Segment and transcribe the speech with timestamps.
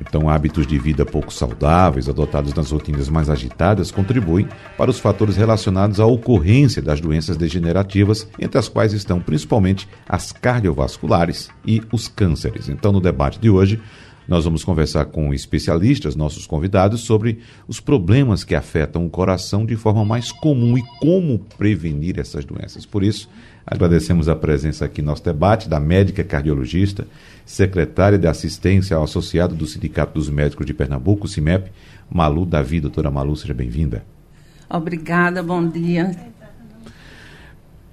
[0.00, 5.36] Então, hábitos de vida pouco saudáveis, adotados nas rotinas mais agitadas, contribuem para os fatores
[5.36, 12.08] relacionados à ocorrência das doenças degenerativas, entre as quais estão principalmente as cardiovasculares e os
[12.08, 12.68] cânceres.
[12.68, 13.80] Então, no debate de hoje,
[14.26, 19.76] nós vamos conversar com especialistas, nossos convidados, sobre os problemas que afetam o coração de
[19.76, 22.86] forma mais comum e como prevenir essas doenças.
[22.86, 23.28] Por isso,
[23.66, 27.06] agradecemos a presença aqui no nosso debate da médica cardiologista,
[27.44, 31.70] secretária de assistência ao associado do Sindicato dos Médicos de Pernambuco, CIMEP,
[32.10, 32.80] Malu Davi.
[32.80, 34.04] Doutora Malu, seja bem-vinda.
[34.68, 36.10] Obrigada, bom dia.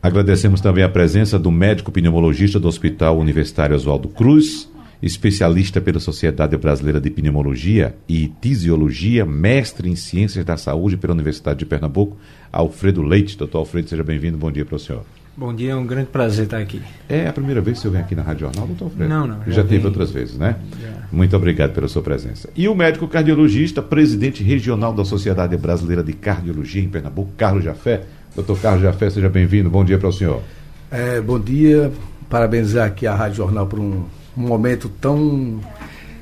[0.01, 4.67] Agradecemos também a presença do médico pneumologista do Hospital Universitário Oswaldo Cruz,
[4.99, 11.59] especialista pela Sociedade Brasileira de Pneumologia e Tisiologia, mestre em Ciências da Saúde pela Universidade
[11.59, 12.17] de Pernambuco,
[12.51, 13.37] Alfredo Leite.
[13.37, 14.37] Doutor Alfredo, seja bem-vindo.
[14.37, 15.05] Bom dia para o senhor.
[15.35, 16.81] Bom dia, é um grande prazer estar aqui.
[17.07, 19.09] É a primeira vez que o senhor vem aqui na Rádio Jornal, doutor Alfredo?
[19.09, 19.39] Não, não.
[19.45, 20.57] Já, já teve outras vezes, né?
[20.81, 21.07] Já.
[21.11, 22.49] Muito obrigado pela sua presença.
[22.55, 28.03] E o médico cardiologista, presidente regional da Sociedade Brasileira de Cardiologia em Pernambuco, Carlos Jafé.
[28.35, 29.69] Doutor Carlos Jafé, seja bem-vindo.
[29.69, 30.41] Bom dia para o senhor.
[30.89, 31.91] É, bom dia.
[32.29, 34.03] Parabenizar aqui a Rádio Jornal por um
[34.37, 35.59] um momento tão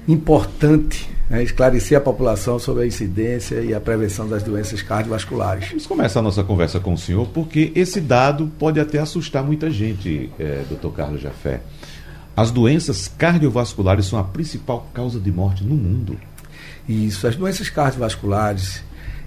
[0.07, 5.69] importante, né, esclarecer a população sobre a incidência e a prevenção das doenças cardiovasculares.
[5.69, 9.69] Vamos começar a nossa conversa com o senhor, porque esse dado pode até assustar muita
[9.69, 11.61] gente, é, doutor Carlos Jafé.
[12.35, 16.17] As doenças cardiovasculares são a principal causa de morte no mundo.
[16.87, 18.81] Isso, as doenças cardiovasculares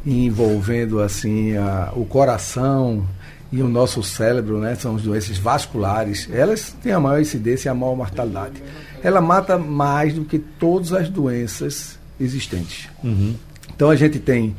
[0.04, 3.06] envolvendo assim a, o coração,
[3.52, 7.70] e o nosso cérebro, né, são as doenças vasculares, elas têm a maior incidência e
[7.70, 8.54] a maior mortalidade.
[9.02, 12.88] Ela mata mais do que todas as doenças existentes.
[13.02, 13.34] Uhum.
[13.74, 14.54] Então a gente tem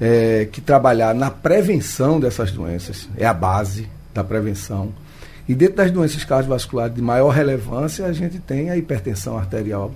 [0.00, 4.92] é, que trabalhar na prevenção dessas doenças, é a base da prevenção.
[5.48, 9.92] E dentro das doenças cardiovasculares de maior relevância, a gente tem a hipertensão arterial,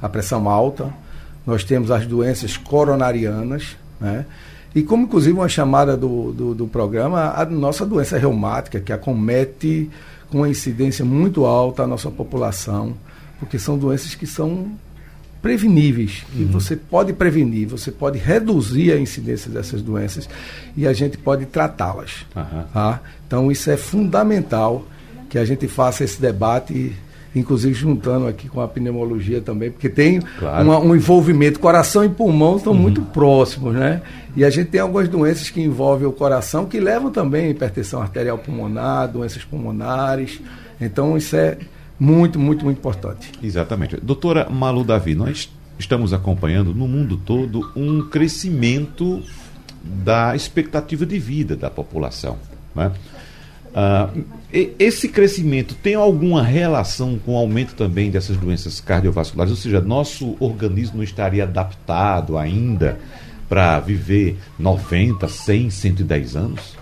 [0.00, 0.92] a pressão alta,
[1.46, 4.24] nós temos as doenças coronarianas, né?
[4.74, 9.90] E como inclusive uma chamada do, do, do, programa, a nossa doença reumática, que acomete
[10.28, 12.94] com uma incidência muito alta a nossa população,
[13.38, 14.72] porque são doenças que são
[15.42, 16.48] preveníveis, que uhum.
[16.48, 20.28] você pode prevenir, você pode reduzir a incidência dessas doenças
[20.76, 22.26] e a gente pode tratá-las.
[22.34, 22.64] Uhum.
[22.72, 23.00] Tá?
[23.26, 24.84] Então isso é fundamental
[25.28, 26.94] que a gente faça esse debate
[27.38, 30.64] inclusive juntando aqui com a pneumologia também, porque tem claro.
[30.64, 32.78] uma, um envolvimento, coração e pulmão estão uhum.
[32.78, 34.00] muito próximos, né?
[34.34, 38.00] E a gente tem algumas doenças que envolvem o coração, que levam também a hipertensão
[38.00, 40.40] arterial pulmonar, doenças pulmonares.
[40.80, 41.58] Então, isso é
[41.98, 43.32] muito, muito, muito importante.
[43.42, 43.96] Exatamente.
[43.96, 49.22] Doutora Malu Davi, nós estamos acompanhando no mundo todo um crescimento
[49.82, 52.38] da expectativa de vida da população.
[52.74, 52.92] Né?
[53.76, 54.24] Uh,
[54.78, 59.50] esse crescimento tem alguma relação com o aumento também dessas doenças cardiovasculares?
[59.50, 62.98] Ou seja, nosso organismo não estaria adaptado ainda
[63.48, 66.76] para viver 90, 100, 110 anos?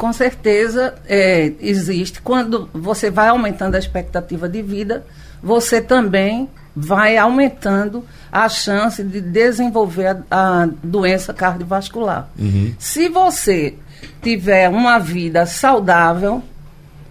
[0.00, 2.22] Com certeza é, existe.
[2.22, 5.04] Quando você vai aumentando a expectativa de vida,
[5.42, 8.02] você também vai aumentando
[8.32, 12.30] a chance de desenvolver a, a doença cardiovascular.
[12.38, 12.74] Uhum.
[12.78, 13.74] Se você
[14.22, 16.42] tiver uma vida saudável,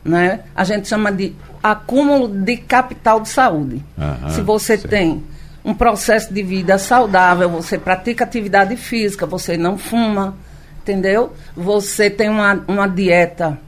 [0.03, 3.85] né, a gente chama de acúmulo de capital de saúde.
[4.00, 5.23] Aham, Se você tem
[5.63, 10.35] um processo de vida saudável, você pratica atividade física, você não fuma,
[10.81, 11.34] entendeu?
[11.56, 13.59] Você tem uma, uma dieta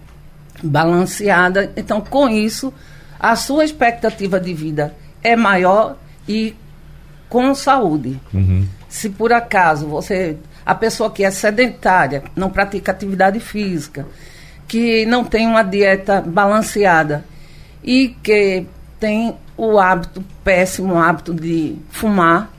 [0.64, 1.72] balanceada.
[1.76, 2.74] Então, com isso,
[3.20, 6.56] a sua expectativa de vida é maior e
[7.30, 8.20] com saúde.
[8.34, 8.68] Uhum.
[8.90, 14.06] Se por acaso você a pessoa que é sedentária, não pratica atividade física,
[14.68, 17.26] que não tem uma dieta balanceada
[17.84, 18.66] e que
[19.00, 22.52] tem o hábito, péssimo hábito de fumar,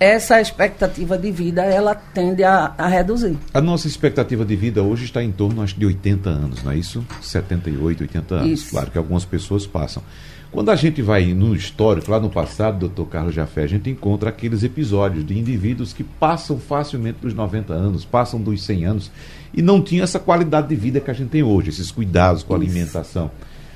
[0.00, 3.36] essa expectativa de vida ela tende a, a, reduzir.
[3.52, 6.78] A nossa expectativa de vida hoje está em torno acho, de 80 anos, não é
[6.78, 7.04] isso?
[7.20, 8.48] 78, 80 anos.
[8.48, 8.70] Isso.
[8.70, 10.02] Claro que algumas pessoas passam.
[10.50, 14.30] Quando a gente vai no histórico, lá no passado, doutor Carlos Jafé, a gente encontra
[14.30, 19.10] aqueles episódios de indivíduos que passam facilmente dos 90 anos, passam dos 100 anos
[19.52, 22.54] e não tinham essa qualidade de vida que a gente tem hoje, esses cuidados com
[22.54, 23.30] a alimentação.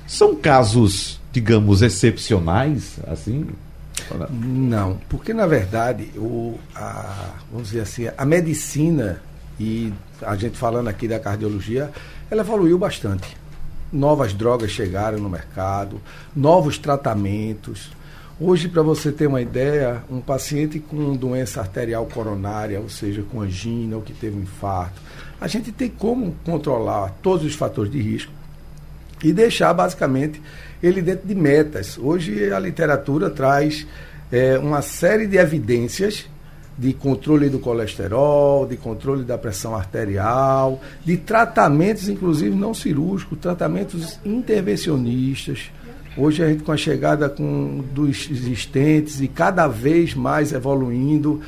[0.07, 3.47] São casos, digamos, excepcionais, assim?
[4.31, 9.23] Não, porque na verdade, o, a, vamos dizer assim, a medicina
[9.59, 9.93] e
[10.23, 11.91] a gente falando aqui da cardiologia,
[12.31, 13.37] ela evoluiu bastante.
[13.93, 16.01] Novas drogas chegaram no mercado,
[16.35, 17.91] novos tratamentos.
[18.41, 23.41] Hoje, para você ter uma ideia, um paciente com doença arterial coronária, ou seja, com
[23.41, 25.01] angina ou que teve um infarto,
[25.41, 28.33] a gente tem como controlar todos os fatores de risco
[29.23, 30.43] e deixar basicamente
[30.83, 31.99] ele dentro de metas.
[31.99, 33.87] Hoje a literatura traz
[34.31, 36.27] é, uma série de evidências
[36.77, 44.19] de controle do colesterol, de controle da pressão arterial, de tratamentos, inclusive não cirúrgicos, tratamentos
[44.25, 45.71] intervencionistas.
[46.17, 51.41] Hoje a gente com a chegada com, dos existentes e cada vez mais evoluindo,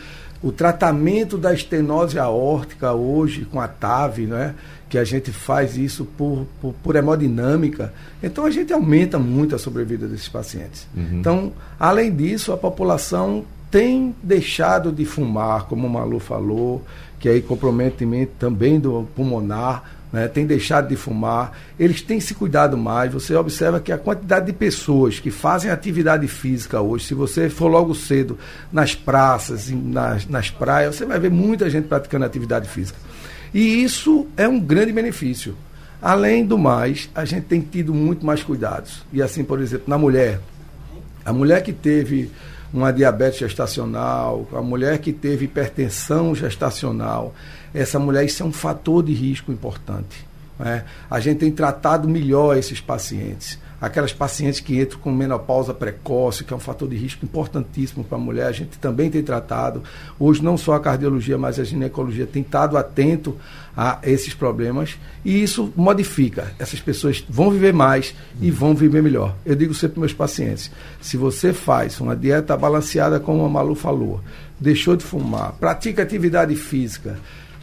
[0.43, 4.55] o tratamento da estenose aórtica hoje com a TAV, né?
[4.97, 9.59] Que a gente faz isso por, por, por, hemodinâmica, então a gente aumenta muito a
[9.59, 10.87] sobrevida desses pacientes.
[10.97, 11.19] Uhum.
[11.21, 16.83] Então, além disso, a população tem deixado de fumar, como o Malu falou,
[17.21, 22.75] que aí comprometimento também do pulmonar, né, tem deixado de fumar, eles têm se cuidado
[22.79, 23.13] mais.
[23.13, 27.69] Você observa que a quantidade de pessoas que fazem atividade física hoje, se você for
[27.69, 28.39] logo cedo
[28.73, 32.99] nas praças, nas, nas praias, você vai ver muita gente praticando atividade física.
[33.57, 35.57] E isso é um grande benefício.
[36.03, 39.03] Além do mais, a gente tem tido muito mais cuidados.
[39.11, 40.41] E assim, por exemplo, na mulher,
[41.25, 42.31] a mulher que teve
[42.71, 47.35] uma diabetes gestacional, a mulher que teve hipertensão gestacional,
[47.73, 50.27] essa mulher, isso é um fator de risco importante.
[50.59, 50.85] Né?
[51.11, 53.59] A gente tem tratado melhor esses pacientes.
[53.81, 58.17] Aquelas pacientes que entram com menopausa precoce, que é um fator de risco importantíssimo para
[58.17, 59.83] a mulher, a gente também tem tratado.
[60.19, 63.37] Hoje, não só a cardiologia, mas a ginecologia tem estado atento
[63.77, 66.55] a esses problemas e isso modifica.
[66.59, 69.37] Essas pessoas vão viver mais e vão viver melhor.
[69.45, 70.71] Eu digo sempre para meus pacientes:
[71.01, 74.23] se você faz uma dieta balanceada, como a Malu falou,
[74.59, 77.19] deixou de fumar, pratica atividade física,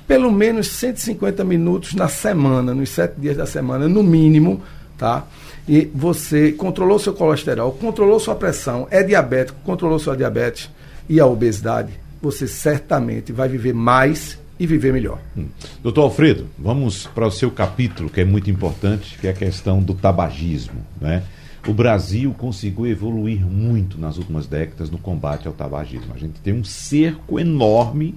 [0.08, 4.62] pelo menos 150 minutos na semana, nos sete dias da semana, no mínimo,
[4.96, 5.26] tá?
[5.68, 10.70] E você controlou seu colesterol, controlou sua pressão, é diabético, controlou sua diabetes
[11.08, 15.20] e a obesidade, você certamente vai viver mais e viver melhor.
[15.38, 15.48] Hum.
[15.82, 19.82] Doutor Alfredo, vamos para o seu capítulo, que é muito importante, que é a questão
[19.82, 20.86] do tabagismo.
[21.00, 21.24] Né?
[21.68, 26.14] O Brasil conseguiu evoluir muito nas últimas décadas no combate ao tabagismo.
[26.14, 28.16] A gente tem um cerco enorme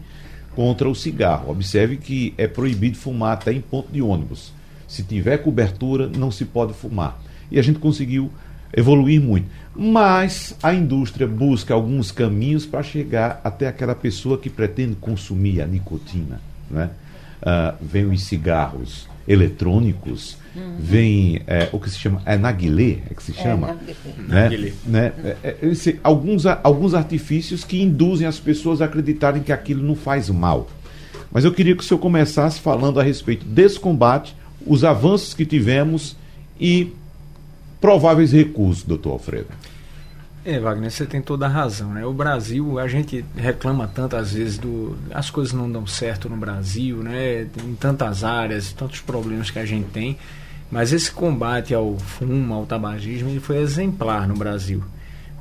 [0.54, 1.50] contra o cigarro.
[1.50, 4.52] Observe que é proibido fumar até em ponto de ônibus.
[4.88, 7.20] Se tiver cobertura, não se pode fumar.
[7.50, 8.31] E a gente conseguiu
[8.76, 9.46] evoluir muito.
[9.75, 15.66] Mas a indústria busca alguns caminhos para chegar até aquela pessoa que pretende consumir a
[15.66, 16.40] nicotina.
[16.70, 16.90] Né?
[17.43, 20.76] Uh, vem os cigarros eletrônicos, uhum.
[20.78, 22.22] vem é, o que se chama.
[22.25, 23.76] É naguilé, é que se é, chama?
[24.31, 24.72] É, né?
[24.87, 25.12] né?
[25.25, 29.96] É, é, esse, alguns, alguns artifícios que induzem as pessoas a acreditarem que aquilo não
[29.96, 30.69] faz mal.
[31.31, 34.34] Mas eu queria que o senhor começasse falando a respeito desse combate,
[34.64, 36.16] os avanços que tivemos
[36.58, 36.92] e
[37.81, 39.49] prováveis recursos, doutor Alfredo.
[40.44, 42.06] É, Wagner, você tem toda a razão, né?
[42.06, 46.99] O Brasil, a gente reclama tantas vezes do as coisas não dão certo no Brasil,
[46.99, 47.49] né?
[47.64, 50.17] Em tantas áreas, tantos problemas que a gente tem,
[50.70, 54.84] mas esse combate ao fumo, ao tabagismo, ele foi exemplar no Brasil.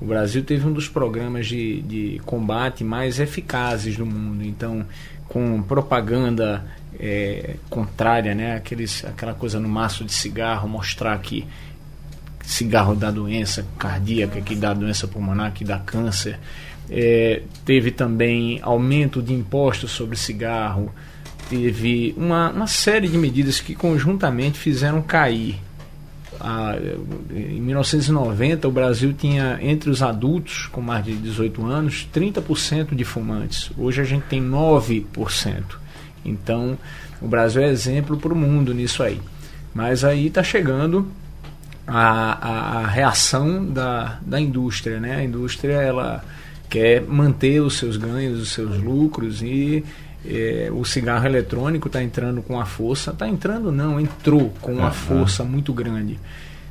[0.01, 4.43] O Brasil teve um dos programas de, de combate mais eficazes do mundo.
[4.43, 4.85] Então,
[5.27, 6.65] com propaganda
[6.99, 8.55] é, contrária, né?
[8.55, 11.47] Aqueles, aquela coisa no maço de cigarro, mostrar que
[12.45, 16.39] cigarro dá doença cardíaca, que dá doença pulmonar, que dá câncer.
[16.89, 20.93] É, teve também aumento de impostos sobre cigarro,
[21.49, 25.59] teve uma, uma série de medidas que conjuntamente fizeram cair.
[26.39, 26.75] A,
[27.31, 33.03] em 1990, o Brasil tinha entre os adultos com mais de 18 anos 30% de
[33.03, 33.71] fumantes.
[33.77, 35.63] Hoje a gente tem 9%.
[36.23, 36.77] Então,
[37.21, 39.19] o Brasil é exemplo para o mundo nisso aí.
[39.73, 41.07] Mas aí está chegando
[41.87, 44.99] a, a, reação da, da indústria.
[44.99, 45.15] Né?
[45.15, 46.23] A indústria ela
[46.69, 49.83] quer manter os seus ganhos, os seus lucros e
[50.25, 53.11] é, o cigarro eletrônico está entrando com a força.
[53.11, 56.19] Está entrando, não, entrou com uma força muito grande.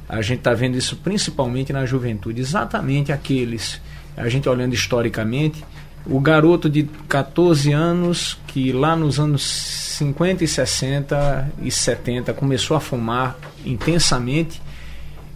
[0.09, 3.81] A gente está vendo isso principalmente na juventude, exatamente aqueles,
[4.17, 5.65] a gente olhando historicamente,
[6.07, 12.77] o garoto de 14 anos que lá nos anos 50 e 60 e 70 começou
[12.77, 14.61] a fumar intensamente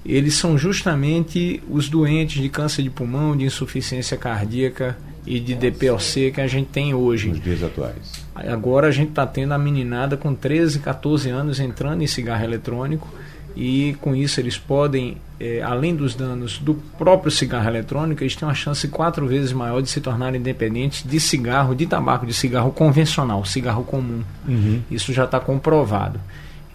[0.08, 4.96] eles são justamente os doentes de câncer de pulmão, de insuficiência cardíaca
[5.26, 7.28] e de DPOC que a gente tem hoje.
[7.28, 8.24] Nos dias atuais.
[8.34, 13.06] Agora a gente está tendo a meninada com 13, 14 anos entrando em cigarro eletrônico
[13.54, 18.48] e com isso eles podem, é, além dos danos do próprio cigarro eletrônico, eles têm
[18.48, 22.70] uma chance quatro vezes maior de se tornarem dependentes de cigarro, de tabaco, de cigarro
[22.70, 24.22] convencional, cigarro comum.
[24.46, 24.80] Uhum.
[24.90, 26.18] Isso já está comprovado.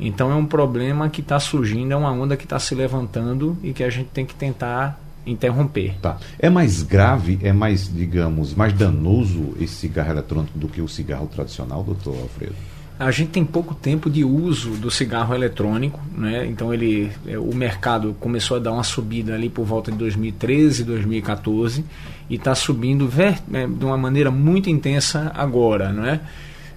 [0.03, 3.71] Então é um problema que está surgindo, é uma onda que está se levantando e
[3.71, 5.95] que a gente tem que tentar interromper.
[6.01, 6.17] Tá.
[6.37, 11.27] É mais grave, é mais, digamos, mais danoso esse cigarro eletrônico do que o cigarro
[11.27, 12.55] tradicional, doutor Alfredo?
[12.99, 16.45] A gente tem pouco tempo de uso do cigarro eletrônico, né?
[16.45, 20.83] então ele, é, o mercado começou a dar uma subida ali por volta de 2013,
[20.83, 21.83] 2014
[22.29, 25.91] e está subindo ver, né, de uma maneira muito intensa agora.
[25.91, 26.19] Não é?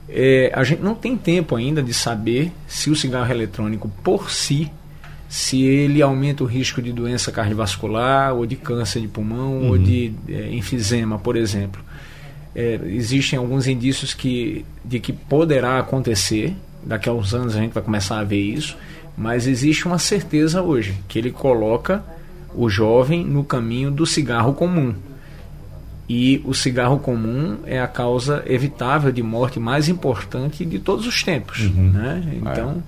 [0.09, 4.71] É, a gente não tem tempo ainda de saber se o cigarro eletrônico por si,
[5.29, 9.69] se ele aumenta o risco de doença cardiovascular ou de câncer de pulmão uhum.
[9.71, 11.85] ou de é, enfisema, por exemplo
[12.57, 17.75] é, existem alguns indícios que, de que poderá acontecer, daqui a uns anos a gente
[17.75, 18.79] vai começar a ver isso,
[19.15, 22.03] mas existe uma certeza hoje, que ele coloca
[22.55, 24.95] o jovem no caminho do cigarro comum.
[26.09, 31.23] E o cigarro comum é a causa evitável de morte mais importante de todos os
[31.23, 31.63] tempos.
[31.63, 31.91] Uhum.
[31.91, 32.23] Né?
[32.37, 32.83] Então,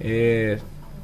[0.00, 0.58] é.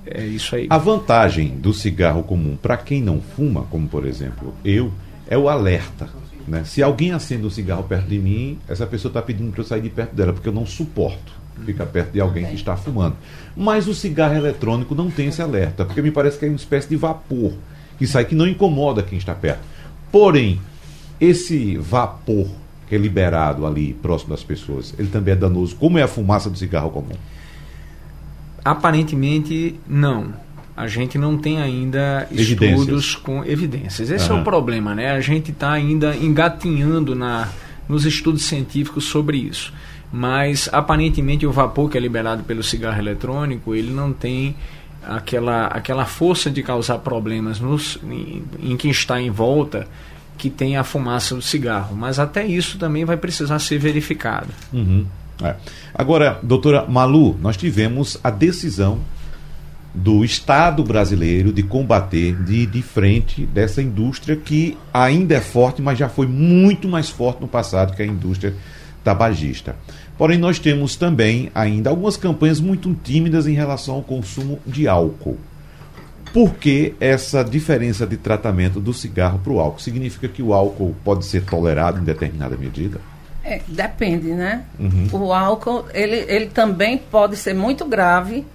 [0.06, 0.66] É, é isso aí.
[0.70, 4.92] A vantagem do cigarro comum para quem não fuma, como por exemplo eu,
[5.28, 6.08] é o alerta.
[6.46, 6.62] Né?
[6.64, 9.80] Se alguém acende um cigarro perto de mim, essa pessoa está pedindo para eu sair
[9.80, 13.16] de perto dela, porque eu não suporto ficar perto de alguém que está fumando.
[13.56, 16.88] Mas o cigarro eletrônico não tem esse alerta, porque me parece que é uma espécie
[16.88, 17.54] de vapor
[17.98, 19.60] que sai que não incomoda quem está perto.
[20.12, 20.60] Porém,
[21.20, 22.46] esse vapor
[22.88, 26.48] que é liberado ali próximo das pessoas, ele também é danoso, como é a fumaça
[26.48, 27.16] do cigarro comum?
[28.64, 30.46] Aparentemente, não
[30.76, 34.10] a gente não tem ainda estudos com evidências.
[34.10, 34.38] Esse uhum.
[34.38, 35.12] é o problema, né?
[35.12, 37.48] A gente está ainda engatinhando na,
[37.88, 39.72] nos estudos científicos sobre isso.
[40.12, 44.54] Mas aparentemente o vapor que é liberado pelo cigarro eletrônico, ele não tem
[45.02, 49.88] aquela, aquela força de causar problemas nos, em, em quem está em volta
[50.36, 51.96] que tem a fumaça do cigarro.
[51.96, 54.48] Mas até isso também vai precisar ser verificado.
[54.72, 55.06] Uhum.
[55.42, 55.54] É.
[55.94, 59.00] Agora, doutora Malu, nós tivemos a decisão
[59.94, 65.98] do Estado brasileiro de combater, de de frente dessa indústria que ainda é forte, mas
[65.98, 68.54] já foi muito mais forte no passado que a indústria
[69.02, 69.74] tabagista.
[70.18, 75.38] Porém, nós temos também ainda algumas campanhas muito tímidas em relação ao consumo de álcool.
[76.36, 79.80] Por que essa diferença de tratamento do cigarro para o álcool?
[79.80, 83.00] Significa que o álcool pode ser tolerado em determinada medida?
[83.42, 84.66] É, depende, né?
[84.78, 85.08] Uhum.
[85.12, 88.46] O álcool, ele, ele também pode ser muito grave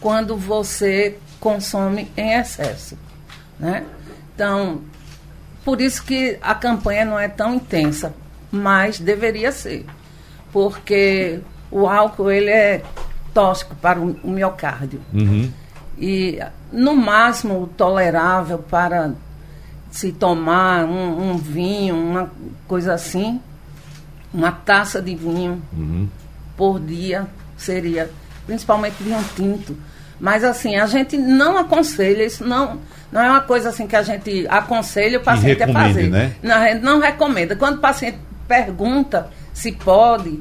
[0.00, 2.96] quando você consome em excesso,
[3.58, 3.84] né?
[4.34, 4.80] Então,
[5.62, 8.14] por isso que a campanha não é tão intensa,
[8.50, 9.84] mas deveria ser,
[10.50, 12.82] porque o álcool ele é
[13.34, 15.50] tóxico para o miocárdio uhum.
[15.98, 16.40] e
[16.72, 19.12] no máximo tolerável para
[19.90, 22.30] se tomar um, um, vinho, uma
[22.68, 23.40] coisa assim,
[24.32, 26.08] uma taça de vinho uhum.
[26.56, 28.10] por dia seria,
[28.46, 29.76] principalmente vinho tinto,
[30.20, 32.78] mas assim, a gente não aconselha, isso não,
[33.10, 36.08] não é uma coisa assim que a gente aconselha o paciente a fazer.
[36.08, 36.34] Né?
[36.42, 37.56] Não, a gente não recomenda.
[37.56, 40.40] Quando o paciente pergunta se pode,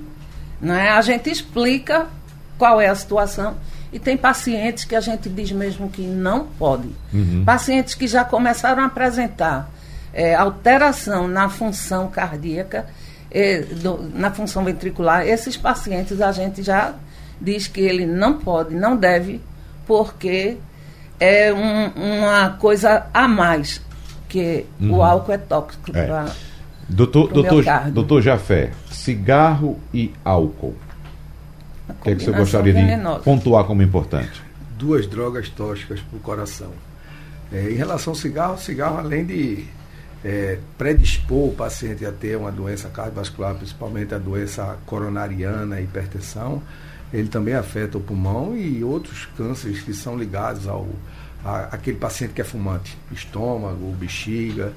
[0.62, 2.08] né, a gente explica
[2.58, 3.56] qual é a situação.
[3.92, 6.90] E tem pacientes que a gente diz mesmo que não pode.
[7.14, 7.44] Uhum.
[7.44, 9.70] Pacientes que já começaram a apresentar
[10.14, 12.86] é, alteração na função cardíaca,
[13.32, 16.94] é, do, na função ventricular, esses pacientes a gente já
[17.40, 19.42] diz que ele não pode, não deve
[19.88, 20.58] porque
[21.20, 23.82] é um, uma coisa a mais,
[24.28, 24.98] que uhum.
[24.98, 26.06] o álcool é tóxico é.
[26.06, 26.26] para
[26.90, 30.76] Doutor, doutor, doutor Jafé, cigarro e álcool.
[31.90, 33.20] O que, é que você gostaria venenosa.
[33.20, 34.42] de pontuar como importante?
[34.78, 36.72] Duas drogas tóxicas para o coração.
[37.52, 39.66] É, em relação ao cigarro, o cigarro, além de
[40.24, 46.62] é, predispor o paciente a ter uma doença cardiovascular, principalmente a doença coronariana, a hipertensão,
[47.12, 50.88] ele também afeta o pulmão e outros cânceres que são ligados ao
[51.44, 54.74] a, aquele paciente que é fumante, estômago, bexiga.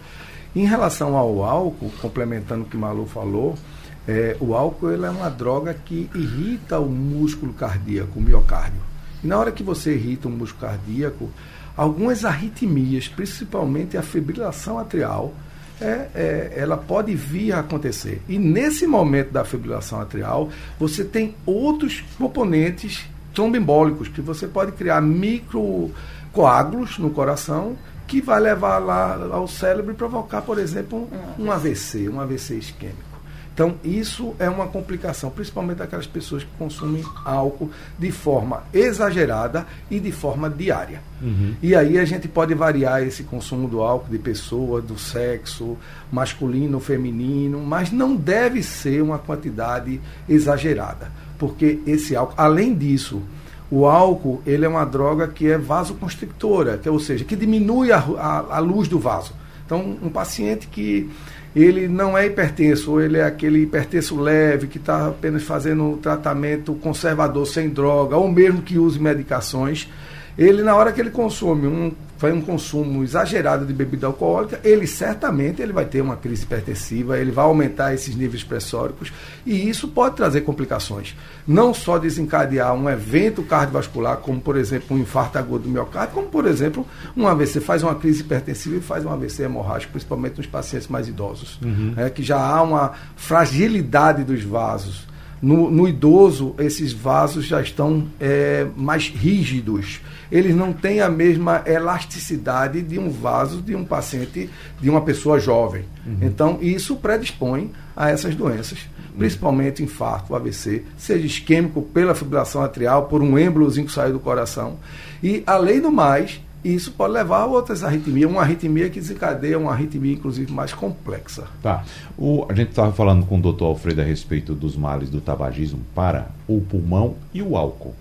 [0.54, 3.56] Em relação ao álcool, complementando o que Malu falou,
[4.06, 8.80] é, o álcool é uma droga que irrita o músculo cardíaco, o miocárdio.
[9.22, 11.30] E na hora que você irrita o músculo cardíaco,
[11.76, 15.32] algumas arritmias, principalmente a fibrilação atrial,
[15.80, 18.20] é, é, ela pode vir a acontecer.
[18.28, 23.04] E nesse momento da fibrilação atrial, você tem outros componentes
[23.34, 29.96] tromboembólicos, que você pode criar microcoágulos no coração, que vai levar lá ao cérebro e
[29.96, 33.11] provocar, por exemplo, um, um AVC, um AVC isquêmico.
[33.54, 40.00] Então, isso é uma complicação, principalmente daquelas pessoas que consumem álcool de forma exagerada e
[40.00, 41.02] de forma diária.
[41.20, 41.54] Uhum.
[41.62, 45.76] E aí a gente pode variar esse consumo do álcool de pessoa, do sexo,
[46.10, 53.22] masculino, feminino, mas não deve ser uma quantidade exagerada, porque esse álcool, além disso,
[53.70, 57.92] o álcool ele é uma droga que é vasoconstrictora, que, é, ou seja, que diminui
[57.92, 59.34] a, a, a luz do vaso.
[59.64, 61.10] Então, um paciente que
[61.54, 67.46] ele não é hipertenso, ele é aquele hipertenso leve que está apenas fazendo tratamento conservador
[67.46, 69.88] sem droga, ou mesmo que use medicações,
[70.36, 71.92] ele na hora que ele consome um
[72.22, 77.18] faz um consumo exagerado de bebida alcoólica, ele certamente ele vai ter uma crise hipertensiva,
[77.18, 79.12] ele vai aumentar esses níveis pressóricos
[79.44, 81.16] e isso pode trazer complicações.
[81.48, 86.28] Não só desencadear um evento cardiovascular, como por exemplo um infarto agudo do miocárdio, como
[86.28, 86.86] por exemplo
[87.16, 91.08] um AVC, faz uma crise hipertensiva e faz um AVC hemorrágico, principalmente nos pacientes mais
[91.08, 91.94] idosos, uhum.
[91.96, 95.10] é, que já há uma fragilidade dos vasos.
[95.42, 100.00] No, no, idoso, esses vasos já estão é, mais rígidos
[100.32, 104.48] eles não têm a mesma elasticidade de um vaso de um paciente,
[104.80, 105.84] de uma pessoa jovem.
[106.06, 106.16] Uhum.
[106.22, 109.18] Então, isso predispõe a essas doenças, uhum.
[109.18, 114.78] principalmente infarto, AVC, seja isquêmico pela fibrilação atrial, por um êmbolozinho que saiu do coração.
[115.22, 119.72] E, além do mais, isso pode levar a outras arritmias, uma arritmia que desencadeia uma
[119.72, 121.44] arritmia, inclusive, mais complexa.
[121.62, 121.84] Tá.
[122.16, 125.80] O, a gente estava falando com o doutor Alfredo a respeito dos males do tabagismo
[125.94, 127.94] para o pulmão e o álcool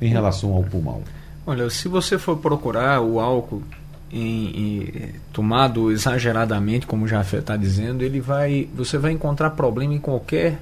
[0.00, 1.02] em relação ao pulmão?
[1.46, 3.62] Olha, se você for procurar o álcool
[4.10, 9.98] em, em, tomado exageradamente, como já está dizendo, ele vai, você vai encontrar problema em
[9.98, 10.58] qualquer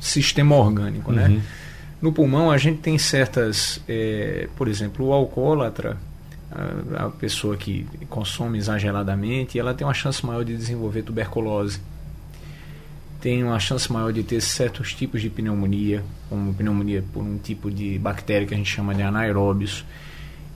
[0.00, 1.26] sistema orgânico, né?
[1.26, 1.34] uhum.
[1.34, 1.42] né?
[2.00, 5.96] No pulmão a gente tem certas, é, por exemplo, o alcoólatra,
[6.50, 11.80] a, a, pessoa que consome exageradamente, ela tem uma chance maior de desenvolver tuberculose
[13.26, 17.70] tem uma chance maior de ter certos tipos de pneumonia, como pneumonia por um tipo
[17.70, 19.84] de bactéria que a gente chama de anaeróbios.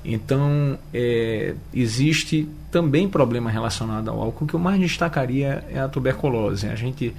[0.04, 4.44] Então, é, existe também problema relacionado ao álcool.
[4.44, 6.68] O que eu mais destacaria é a tuberculose.
[6.68, 7.12] A gente,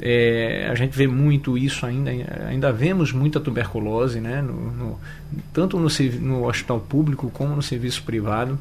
[0.00, 2.10] é, a gente vê muito isso ainda,
[2.48, 5.00] ainda vemos muita tuberculose, né, no, no,
[5.52, 5.88] tanto no,
[6.20, 8.58] no hospital público como no serviço privado,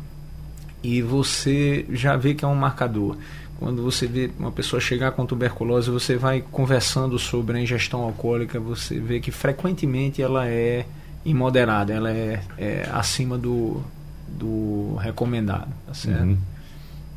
[0.84, 3.18] e você já vê que é um marcador.
[3.58, 8.60] Quando você vê uma pessoa chegar com tuberculose, você vai conversando sobre a ingestão alcoólica,
[8.60, 10.86] você vê que frequentemente ela é
[11.24, 13.82] imoderada, ela é, é acima do,
[14.28, 16.24] do recomendado, tá certo?
[16.24, 16.38] Uhum.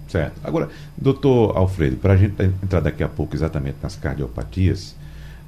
[0.08, 0.40] Certo.
[0.44, 4.94] Agora, doutor Alfredo, para a gente entrar daqui a pouco exatamente nas cardiopatias,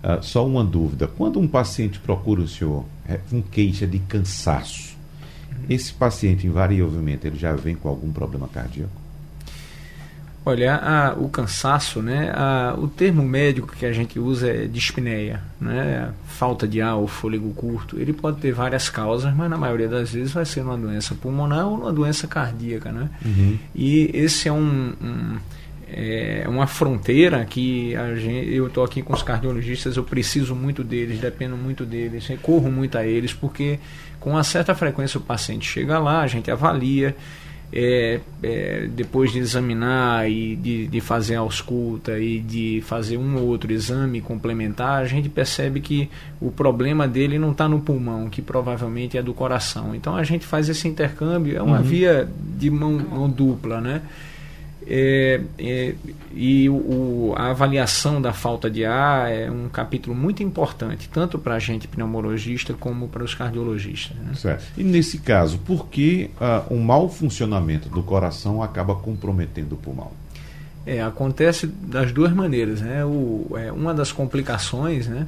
[0.03, 1.07] uh, só uma dúvida.
[1.07, 4.97] Quando um paciente procura o senhor é, com queixa de cansaço,
[5.69, 8.91] esse paciente, invariavelmente, ele já vem com algum problema cardíaco?
[10.49, 12.33] Olha, a, o cansaço, né?
[12.35, 16.11] A, o termo médico que a gente usa é dispneia, né?
[16.27, 18.01] Falta de ar ou fôlego curto.
[18.01, 21.67] Ele pode ter várias causas, mas na maioria das vezes vai ser uma doença pulmonar
[21.67, 23.11] ou uma doença cardíaca, né?
[23.23, 23.59] Uhum.
[23.75, 25.39] E esse é um, um
[25.91, 30.85] é uma fronteira que a gente, eu estou aqui com os cardiologistas, eu preciso muito
[30.85, 33.79] deles, dependo muito deles, recorro muito a eles, porque
[34.21, 37.17] com uma certa frequência o paciente chega lá, a gente avalia
[37.73, 43.37] é, é, depois de examinar e de, de fazer a ausculta e de fazer um
[43.37, 46.09] ou outro exame complementar, a gente percebe que
[46.41, 49.95] o problema dele não está no pulmão, que provavelmente é do coração.
[49.95, 51.83] Então a gente faz esse intercâmbio, é uma uhum.
[51.83, 54.03] via de mão, mão dupla, né?
[54.91, 55.95] É, é,
[56.35, 61.57] e o, a avaliação da falta de ar é um capítulo muito importante, tanto para
[61.57, 64.17] a gente pneumologista como para os cardiologistas.
[64.17, 64.33] Né?
[64.35, 64.65] Certo.
[64.79, 70.11] E nesse caso, por que uh, um mau funcionamento do coração acaba comprometendo o pulmão?
[70.87, 72.81] É, acontece das duas maneiras.
[72.81, 73.05] Né?
[73.05, 75.27] O, é, uma das complicações né,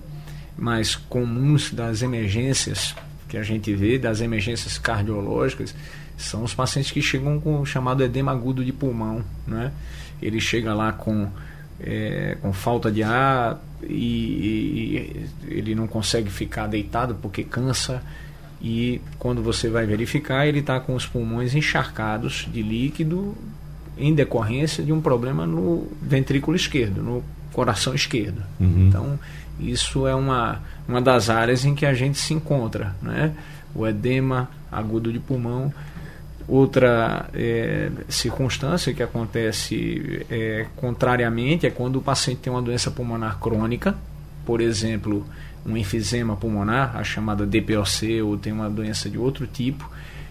[0.57, 2.95] mais comuns das emergências
[3.29, 5.75] que a gente vê, das emergências cardiológicas,
[6.21, 9.25] são os pacientes que chegam com o chamado edema agudo de pulmão.
[9.47, 9.73] Né?
[10.21, 11.29] Ele chega lá com,
[11.81, 18.03] é, com falta de ar e, e, ele não consegue ficar deitado porque cansa.
[18.61, 23.35] E quando você vai verificar, ele está com os pulmões encharcados de líquido
[23.97, 28.43] em decorrência de um problema no ventrículo esquerdo, no coração esquerdo.
[28.59, 28.87] Uhum.
[28.89, 29.19] Então,
[29.59, 32.95] isso é uma, uma das áreas em que a gente se encontra.
[33.01, 33.33] Né?
[33.75, 35.73] O edema agudo de pulmão
[36.51, 43.39] Outra é, circunstância que acontece é, contrariamente é quando o paciente tem uma doença pulmonar
[43.39, 43.95] crônica,
[44.45, 45.25] por exemplo,
[45.65, 49.89] um enfisema pulmonar, a chamada DPOC, ou tem uma doença de outro tipo,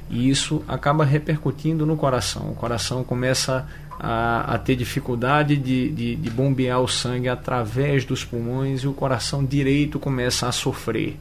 [0.10, 2.52] E isso acaba repercutindo no coração.
[2.52, 3.66] O coração começa
[3.98, 8.94] a, a ter dificuldade de, de, de bombear o sangue através dos pulmões e o
[8.94, 11.18] coração direito começa a sofrer.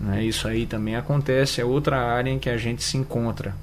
[0.00, 0.24] Né?
[0.24, 3.54] Isso aí também acontece, é outra área em que a gente se encontra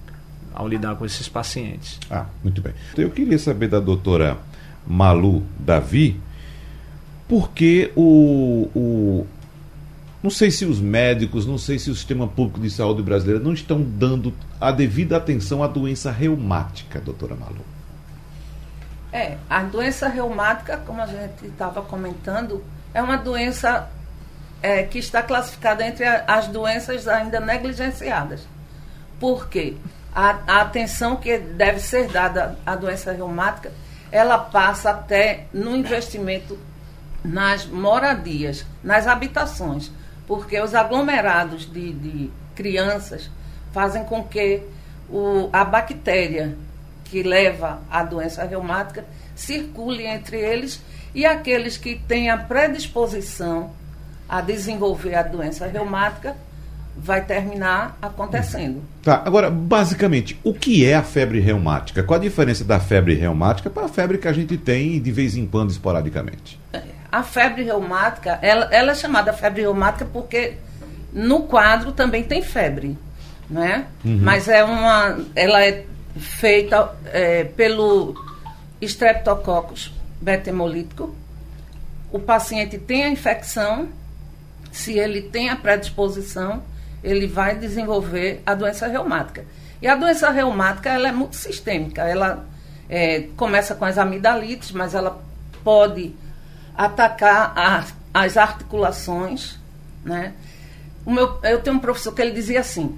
[0.54, 2.00] ao lidar com esses pacientes.
[2.10, 2.74] Ah, muito bem.
[2.92, 4.38] Então, eu queria saber da doutora
[4.86, 6.20] Malu Davi,
[7.28, 9.28] por que o, o.
[10.22, 13.54] Não sei se os médicos, não sei se o sistema público de saúde brasileiro não
[13.54, 17.62] estão dando a devida atenção à doença reumática, doutora Malu.
[19.14, 23.90] É, a doença reumática, como a gente estava comentando, é uma doença
[24.62, 28.42] é, que está classificada entre as doenças ainda negligenciadas.
[29.20, 29.76] Por quê?
[30.14, 33.72] A, a, atenção que deve ser dada à doença reumática,
[34.12, 36.58] ela passa até no investimento
[37.24, 39.92] nas moradias, nas habitações,
[40.26, 43.30] porque os aglomerados de, de crianças
[43.72, 44.64] fazem com que
[45.10, 46.58] o, a bactéria
[47.06, 50.82] que leva à doença reumática circule entre eles
[51.14, 53.72] e aqueles que têm a predisposição
[54.28, 56.36] a desenvolver a doença reumática
[57.02, 58.82] vai terminar acontecendo.
[59.02, 62.04] Tá, agora, basicamente, o que é a febre reumática?
[62.04, 65.36] Qual a diferença da febre reumática para a febre que a gente tem de vez
[65.38, 66.60] em quando, esporadicamente?
[67.12, 70.58] A febre reumática, ela, ela é chamada febre reumática porque
[71.12, 72.98] no quadro também tem febre,
[73.50, 73.88] né?
[74.04, 74.20] Uhum.
[74.22, 75.86] Mas é uma, ela é
[76.18, 78.14] feita é, pelo
[78.82, 81.16] Streptococcus betemolítico.
[82.12, 83.90] O paciente tem a infecção,
[84.72, 86.62] se ele tem a predisposição,
[87.04, 89.46] ele vai desenvolver a doença reumática.
[89.82, 92.02] E a doença reumática ela é multissistêmica.
[92.04, 92.46] Ela
[92.90, 95.22] é, começa com as amidalites, mas ela
[95.64, 96.14] pode
[96.76, 99.58] atacar a, as articulações.
[100.04, 100.34] Né?
[101.06, 102.98] O meu, eu tenho um professor que ele dizia assim: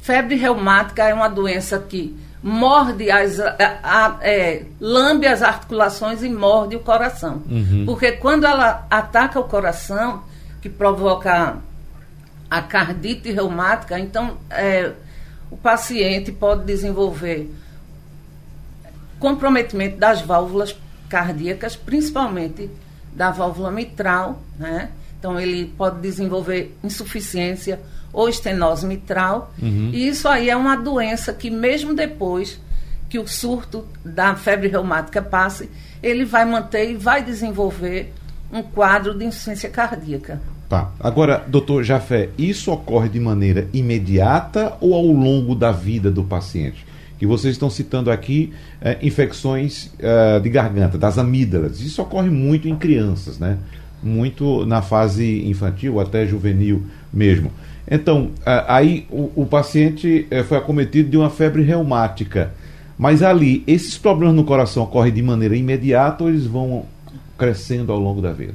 [0.00, 6.28] febre reumática é uma doença que morde as a, a, é, lambe as articulações e
[6.28, 7.42] morde o coração.
[7.48, 7.84] Uhum.
[7.84, 10.22] Porque quando ela ataca o coração,
[10.62, 11.56] que provoca
[12.50, 14.92] a cardite reumática, então é,
[15.50, 17.50] o paciente pode desenvolver
[19.18, 20.76] comprometimento das válvulas
[21.08, 22.70] cardíacas, principalmente
[23.12, 24.90] da válvula mitral, né?
[25.18, 27.80] Então ele pode desenvolver insuficiência
[28.12, 29.52] ou estenose mitral.
[29.60, 29.90] Uhum.
[29.92, 32.60] E isso aí é uma doença que mesmo depois
[33.08, 35.70] que o surto da febre reumática passe,
[36.02, 38.12] ele vai manter e vai desenvolver
[38.52, 40.40] um quadro de insuficiência cardíaca.
[40.68, 40.90] Tá.
[40.98, 46.84] Agora, doutor Jafé, isso ocorre de maneira imediata ou ao longo da vida do paciente?
[47.18, 51.80] Que vocês estão citando aqui é, infecções é, de garganta, das amígdalas.
[51.80, 53.58] Isso ocorre muito em crianças, né?
[54.02, 57.52] Muito na fase infantil, até juvenil mesmo.
[57.88, 58.32] Então,
[58.66, 62.52] aí o, o paciente foi acometido de uma febre reumática.
[62.98, 66.84] Mas ali, esses problemas no coração ocorrem de maneira imediata ou eles vão
[67.38, 68.54] crescendo ao longo da vida?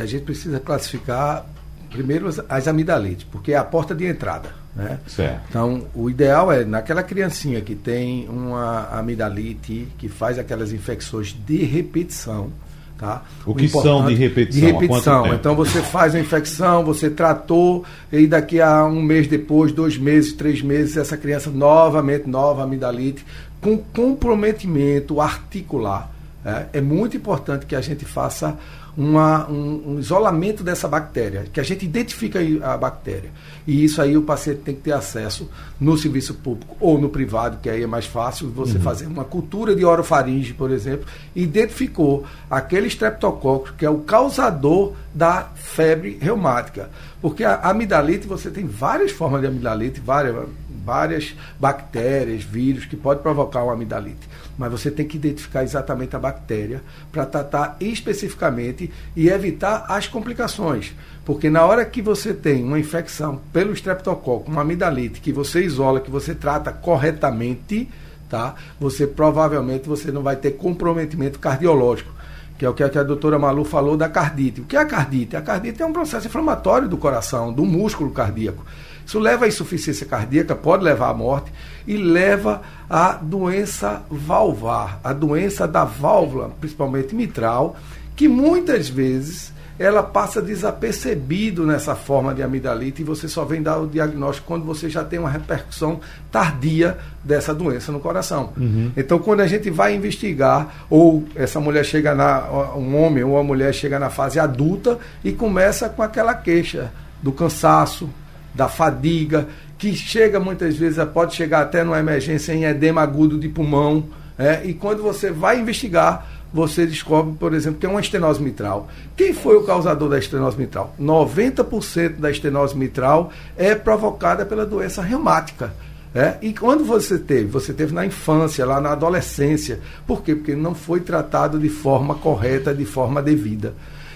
[0.00, 1.46] A gente precisa classificar
[1.90, 4.50] primeiro as, as amidalites, porque é a porta de entrada.
[4.74, 4.98] Né?
[5.06, 5.40] Certo.
[5.48, 11.64] Então, o ideal é naquela criancinha que tem uma amidalite, que faz aquelas infecções de
[11.64, 12.52] repetição.
[12.98, 13.24] Tá?
[13.44, 14.66] O, o que são de repetição?
[14.66, 15.34] De repetição.
[15.34, 20.32] Então você faz a infecção, você tratou, e daqui a um mês depois, dois meses,
[20.32, 23.24] três meses, essa criança novamente, nova amidalite,
[23.60, 26.10] com comprometimento articular.
[26.46, 28.56] É, é muito importante que a gente faça
[28.96, 33.30] uma, um, um, isolamento dessa bactéria, que a gente identifica a bactéria.
[33.66, 37.58] E isso aí o paciente tem que ter acesso no serviço público ou no privado,
[37.60, 38.82] que aí é mais fácil você uhum.
[38.82, 41.04] fazer uma cultura de orofaringe, por exemplo,
[41.34, 46.88] identificou aquele streptococcus que é o causador da febre reumática.
[47.20, 50.46] Porque a amidalite, você tem várias formas de amidalite, várias
[50.86, 54.28] várias bactérias, vírus que pode provocar uma amidalite.
[54.56, 60.94] Mas você tem que identificar exatamente a bactéria para tratar especificamente e evitar as complicações.
[61.24, 66.00] Porque na hora que você tem uma infecção pelo streptococcus, uma amidalite, que você isola,
[66.00, 67.88] que você trata corretamente,
[68.28, 68.54] tá?
[68.78, 72.14] Você provavelmente você não vai ter comprometimento cardiológico
[72.58, 74.62] que é o que a, doutora Malu falou da cardite.
[74.62, 75.36] O que é a cardite?
[75.36, 78.64] A cardite é um processo inflamatório do coração, do músculo cardíaco.
[79.06, 81.52] Isso leva à insuficiência cardíaca, pode levar à morte
[81.86, 87.76] e leva à doença valvar, a doença da válvula, principalmente mitral,
[88.16, 93.78] que muitas vezes ela passa desapercebido nessa forma de amidalite e você só vem dar
[93.78, 96.00] o diagnóstico quando você já tem uma repercussão
[96.32, 98.54] tardia dessa doença no coração.
[98.56, 98.90] Uhum.
[98.96, 102.48] Então, quando a gente vai investigar, ou essa mulher chega na.
[102.74, 106.90] um homem ou uma mulher chega na fase adulta e começa com aquela queixa
[107.22, 108.08] do cansaço,
[108.56, 109.46] da fadiga,
[109.78, 114.04] que chega muitas vezes, pode chegar até numa emergência em edema agudo de pulmão.
[114.38, 118.88] É, e quando você vai investigar, você descobre, por exemplo, que é uma estenose mitral.
[119.14, 120.94] Quem foi o causador da estenose mitral?
[120.98, 125.74] 90% da estenose mitral é provocada pela doença reumática.
[126.14, 126.36] É?
[126.40, 127.44] E quando você teve?
[127.50, 129.80] Você teve na infância, lá na adolescência.
[130.06, 130.34] Por quê?
[130.34, 133.74] Porque não foi tratado de forma correta, de forma devida.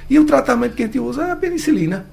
[0.09, 2.07] E o tratamento que a gente usa é a penicilina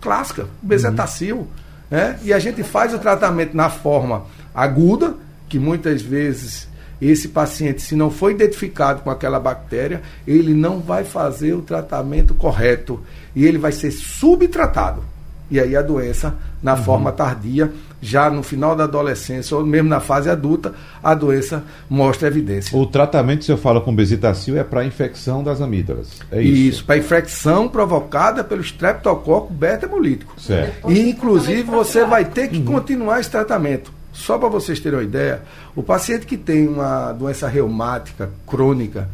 [0.00, 1.36] clássica, o bezetacil.
[1.36, 1.46] Uhum.
[1.90, 2.18] É?
[2.22, 5.14] E a gente faz o tratamento na forma aguda,
[5.48, 6.68] que muitas vezes
[7.00, 12.34] esse paciente, se não for identificado com aquela bactéria, ele não vai fazer o tratamento
[12.34, 13.00] correto
[13.34, 15.02] e ele vai ser subtratado.
[15.50, 16.82] E aí a doença, na uhum.
[16.82, 22.28] forma tardia, já no final da adolescência ou mesmo na fase adulta, a doença mostra
[22.28, 22.76] evidência.
[22.76, 26.08] O tratamento, se eu falo com bezetacil, é para infecção das amígdalas.
[26.30, 30.40] É isso, isso para infecção provocada pelo streptococo beta-hemolítico.
[30.40, 30.90] Certo.
[30.90, 32.64] E, inclusive, você vai ter que uhum.
[32.64, 33.92] continuar esse tratamento.
[34.12, 35.42] Só para vocês terem uma ideia,
[35.76, 39.08] o paciente que tem uma doença reumática crônica,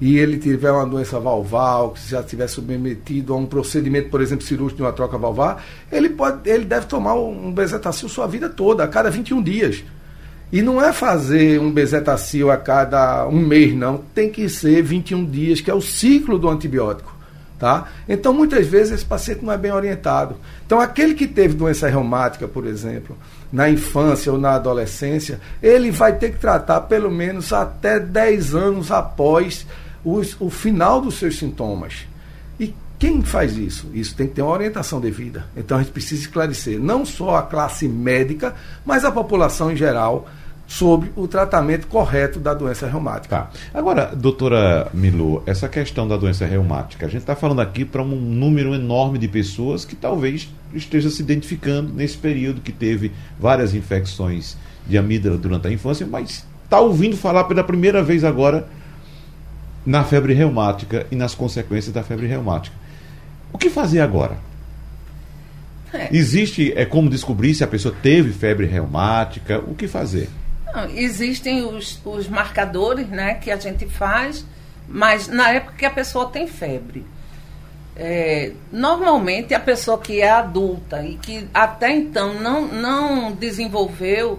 [0.00, 4.46] e ele tiver uma doença valval, que já tiver submetido a um procedimento, por exemplo,
[4.46, 8.82] cirúrgico de uma troca valvar, ele, pode, ele deve tomar um bezetacil sua vida toda,
[8.82, 9.84] a cada 21 dias.
[10.50, 13.98] E não é fazer um bezetacil a cada um mês, não.
[13.98, 17.14] Tem que ser 21 dias, que é o ciclo do antibiótico.
[17.58, 17.88] Tá?
[18.08, 20.36] Então, muitas vezes, esse paciente não é bem orientado.
[20.64, 23.14] Então, aquele que teve doença reumática, por exemplo,
[23.52, 28.90] na infância ou na adolescência, ele vai ter que tratar pelo menos até 10 anos
[28.90, 29.66] após
[30.04, 32.06] os, o final dos seus sintomas.
[32.58, 33.88] E quem faz isso?
[33.94, 35.46] Isso tem que ter uma orientação devida.
[35.56, 40.28] Então a gente precisa esclarecer não só a classe médica, mas a população em geral
[40.70, 43.36] sobre o tratamento correto da doença reumática.
[43.36, 43.50] Tá.
[43.74, 48.06] Agora, doutora Milu, essa questão da doença reumática, a gente está falando aqui para um
[48.06, 54.56] número enorme de pessoas que talvez esteja se identificando nesse período que teve várias infecções
[54.86, 58.68] de amígdala durante a infância, mas está ouvindo falar pela primeira vez agora
[59.84, 62.76] na febre reumática e nas consequências da febre reumática.
[63.52, 64.36] O que fazer agora?
[65.92, 66.08] É.
[66.12, 70.28] Existe, é como descobrir se a pessoa teve febre reumática, o que fazer?
[70.72, 74.46] Não, existem os, os marcadores né, que a gente faz,
[74.88, 77.04] mas na época que a pessoa tem febre.
[77.96, 84.38] É, normalmente a pessoa que é adulta e que até então não, não desenvolveu,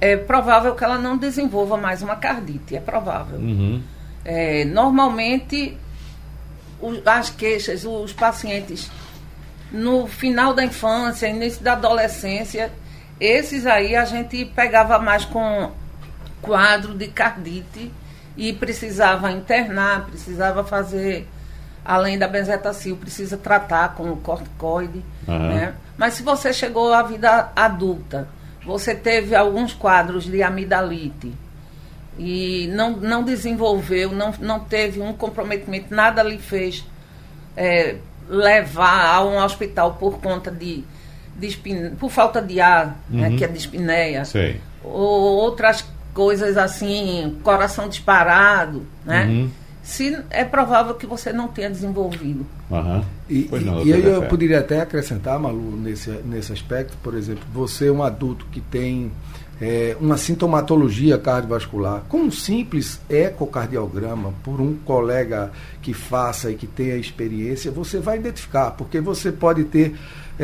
[0.00, 3.38] é provável que ela não desenvolva mais uma cardite, é provável.
[3.38, 3.80] Uhum.
[4.24, 5.76] É, normalmente,
[7.04, 8.90] as queixas, os pacientes,
[9.70, 12.70] no final da infância, início da adolescência,
[13.18, 15.70] esses aí a gente pegava mais com
[16.40, 17.92] quadro de cardite
[18.36, 21.28] e precisava internar, precisava fazer,
[21.84, 25.04] além da benzetacil, precisa tratar com o corticoide.
[25.26, 25.48] Uhum.
[25.48, 25.74] Né?
[25.96, 28.28] Mas se você chegou à vida adulta,
[28.64, 31.32] você teve alguns quadros de amidalite,
[32.18, 36.84] e não, não desenvolveu, não, não teve um comprometimento, nada lhe fez
[37.56, 37.96] é,
[38.28, 40.84] levar a um hospital por conta de,
[41.36, 43.32] de espine, por falta de ar, né, uhum.
[43.32, 44.60] né, que é dispneia, Sei.
[44.84, 49.24] ou outras coisas assim, coração disparado, né?
[49.26, 49.50] Uhum.
[49.82, 52.46] Se é provável que você não tenha desenvolvido.
[52.70, 53.04] Uhum.
[53.28, 57.88] E, não, e aí eu poderia até acrescentar, Malu, nesse, nesse aspecto, por exemplo, você
[57.88, 59.10] é um adulto que tem
[59.62, 66.66] é, uma sintomatologia cardiovascular, com um simples ecocardiograma, por um colega que faça e que
[66.66, 69.94] tenha experiência, você vai identificar, porque você pode ter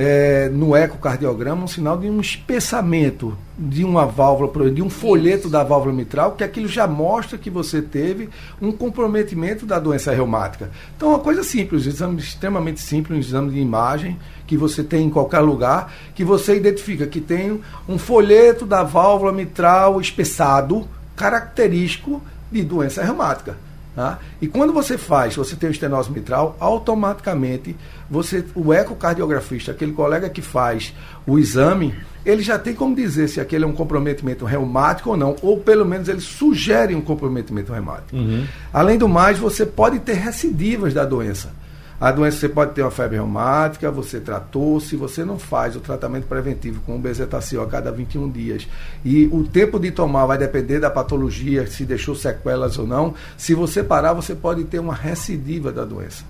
[0.00, 5.64] é, no ecocardiograma um sinal de um espessamento de uma válvula, de um folheto da
[5.64, 8.28] válvula mitral, que aquilo já mostra que você teve
[8.62, 10.70] um comprometimento da doença reumática.
[10.96, 15.06] Então, uma coisa simples, um exame extremamente simples, um exame de imagem que você tem
[15.06, 22.22] em qualquer lugar, que você identifica que tem um folheto da válvula mitral espessado, característico
[22.52, 23.56] de doença reumática.
[23.96, 24.20] Tá?
[24.40, 27.74] E quando você faz, você tem o estenose mitral, automaticamente
[28.10, 30.94] você, o ecocardiografista, aquele colega que faz
[31.26, 31.94] o exame,
[32.24, 35.84] ele já tem como dizer se aquele é um comprometimento reumático ou não, ou pelo
[35.84, 38.16] menos ele sugere um comprometimento reumático.
[38.16, 38.44] Uhum.
[38.72, 41.52] Além do mais, você pode ter recidivas da doença.
[42.00, 45.80] A doença você pode ter uma febre reumática, você tratou, se você não faz o
[45.80, 48.68] tratamento preventivo com o bezetacil a cada 21 dias,
[49.04, 53.52] e o tempo de tomar vai depender da patologia, se deixou sequelas ou não, se
[53.52, 56.24] você parar, você pode ter uma recidiva da doença.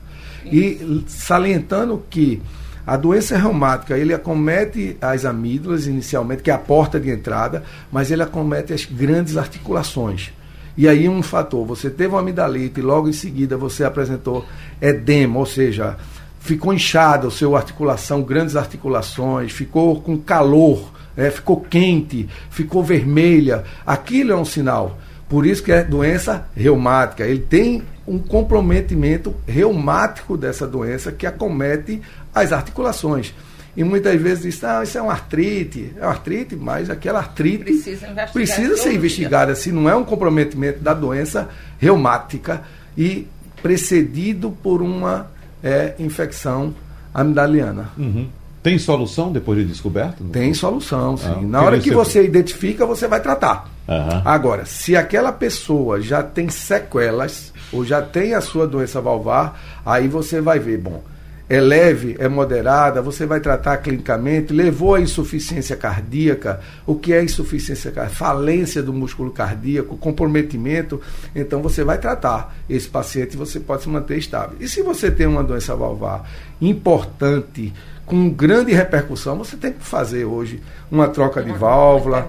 [0.52, 2.40] E salientando que
[2.87, 8.11] a doença reumática, ele acomete as amígdalas inicialmente, que é a porta de entrada, mas
[8.11, 10.32] ele acomete as grandes articulações.
[10.74, 14.44] E aí um fator, você teve uma amidalite e logo em seguida você apresentou
[14.80, 15.98] edema, ou seja,
[16.40, 23.64] ficou inchada o seu articulação, grandes articulações, ficou com calor, é, ficou quente, ficou vermelha,
[23.84, 24.98] aquilo é um sinal.
[25.28, 27.26] Por isso que é doença reumática.
[27.26, 32.00] Ele tem um comprometimento reumático dessa doença que acomete
[32.34, 33.34] as articulações.
[33.76, 37.64] E muitas vezes diz, ah, isso é uma artrite, é uma artrite, mas aquela artrite
[37.64, 42.62] precisa, precisa ser investigada se não é um comprometimento da doença reumática
[42.96, 43.28] e
[43.62, 45.30] precedido por uma
[45.62, 46.74] é, infecção
[47.14, 47.90] amidaliana.
[47.96, 48.28] Uhum.
[48.62, 50.25] Tem solução depois de descoberto?
[50.25, 51.27] Tem solução, sim.
[51.29, 53.71] Ah, Na hora que você identifica, você vai tratar.
[53.88, 54.23] Uhum.
[54.25, 60.09] Agora, se aquela pessoa já tem sequelas ou já tem a sua doença valvar, aí
[60.09, 61.03] você vai ver, bom,
[61.49, 67.25] é leve, é moderada, você vai tratar clinicamente, levou a insuficiência cardíaca, o que é
[67.25, 68.16] insuficiência cardíaca?
[68.16, 71.01] Falência do músculo cardíaco, comprometimento,
[71.35, 74.57] então você vai tratar esse paciente e você pode se manter estável.
[74.61, 76.29] E se você tem uma doença valvar
[76.61, 77.73] importante,
[78.09, 82.27] com grande repercussão, você tem que fazer hoje uma troca de válvula,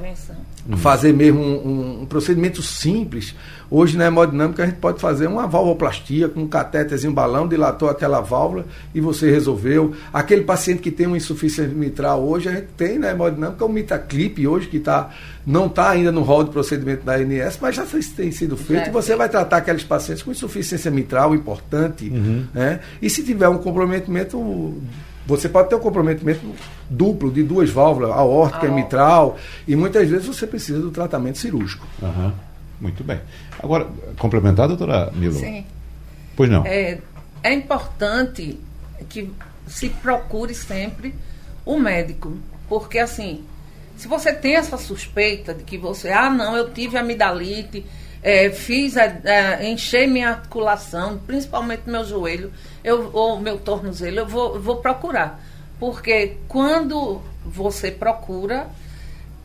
[0.77, 3.33] fazer mesmo um, um, procedimento simples.
[3.71, 7.89] Hoje na hemodinâmica a gente pode fazer uma valvoplastia com um catéterzinho, um balão, dilatou
[7.89, 9.93] aquela válvula e você resolveu.
[10.11, 14.45] Aquele paciente que tem uma insuficiência mitral hoje, a gente tem na hemodinâmica o Mitaclip
[14.45, 15.11] hoje, que tá,
[15.45, 18.89] não está ainda no rol de procedimento da ANS, mas já tem sido feito.
[18.89, 22.09] E você vai tratar aqueles pacientes com insuficiência mitral importante.
[22.09, 22.45] Uhum.
[22.53, 22.81] Né?
[23.01, 24.37] E se tiver um comprometimento
[25.29, 26.41] você pode ter um comprometimento
[26.89, 29.37] duplo de duas válvulas, aórtica e mitral,
[29.67, 31.85] e muitas vezes você precisa do tratamento cirúrgico.
[32.01, 32.31] Uhum.
[32.81, 33.19] Muito bem.
[33.61, 33.87] Agora,
[34.17, 35.35] complementar, doutora Milo?
[35.35, 35.63] Sim.
[36.35, 36.65] Pois não.
[36.65, 36.97] É,
[37.43, 38.59] é importante
[39.07, 39.31] que
[39.67, 41.13] se procure sempre
[41.63, 42.35] o médico,
[42.67, 43.43] porque assim,
[43.95, 47.85] se você tem essa suspeita de que você, ah, não, eu tive amidalite,
[48.21, 52.51] é, fiz, é, encher minha articulação, principalmente meu joelho,
[52.83, 55.41] eu, ou meu tornozelo, eu vou, vou procurar.
[55.79, 58.67] Porque quando você procura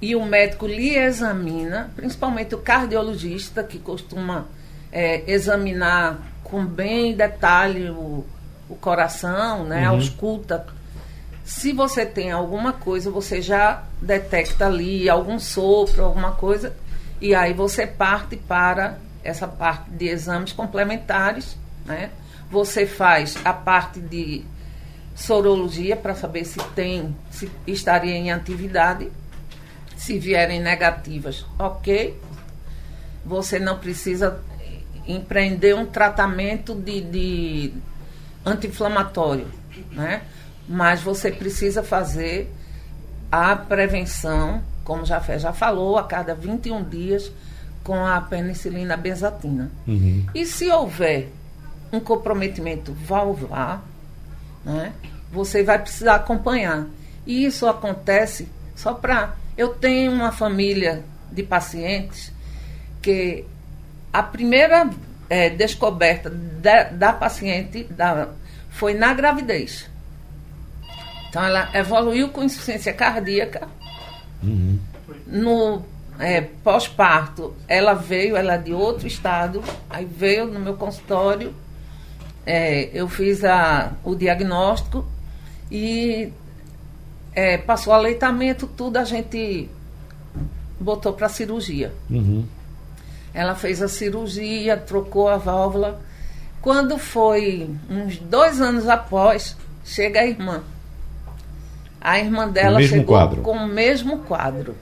[0.03, 4.47] e o médico lhe examina, principalmente o cardiologista, que costuma
[4.93, 8.25] é, examinar com bem detalhe o,
[8.69, 9.97] o coração, né, uhum.
[9.97, 10.67] ausculta.
[11.45, 16.75] Se você tem alguma coisa, você já detecta ali algum sopro, alguma coisa,
[17.21, 22.11] e aí você parte para essa parte de exames complementares, né?
[22.51, 24.45] Você faz a parte de
[25.15, 29.11] sorologia para saber se tem, se estaria em atividade.
[29.97, 32.21] Se vierem negativas, ok.
[33.25, 34.41] Você não precisa
[35.07, 37.75] empreender um tratamento de, de
[38.45, 39.49] anti-inflamatório,
[39.93, 40.23] né?
[40.69, 42.53] Mas você precisa fazer
[43.31, 47.33] a prevenção como já, já falou, a cada 21 dias
[47.83, 49.71] com a penicilina benzatina.
[49.87, 50.27] Uhum.
[50.35, 51.29] E se houver
[51.93, 53.83] um comprometimento valvular,
[54.65, 54.93] né,
[55.33, 56.87] você vai precisar acompanhar.
[57.27, 59.35] E isso acontece só para.
[59.57, 62.33] Eu tenho uma família de pacientes
[63.01, 63.45] que
[64.13, 64.91] a primeira
[65.29, 68.29] é, descoberta da, da paciente da,
[68.71, 69.89] foi na gravidez.
[71.29, 73.69] Então ela evoluiu com insuficiência cardíaca
[74.45, 74.79] Uhum.
[75.27, 75.83] No
[76.19, 81.55] é, pós-parto, ela veio, ela é de outro estado, aí veio no meu consultório,
[82.47, 85.05] é, eu fiz a, o diagnóstico
[85.71, 86.33] e
[87.35, 89.69] é, passou aleitamento, tudo a gente
[90.79, 91.93] botou para cirurgia.
[92.11, 92.45] Uhum.
[93.33, 96.01] Ela fez a cirurgia, trocou a válvula.
[96.61, 100.63] Quando foi uns dois anos após, chega a irmã.
[102.05, 103.41] A irmã dela chegou quadro.
[103.41, 104.77] com o mesmo quadro.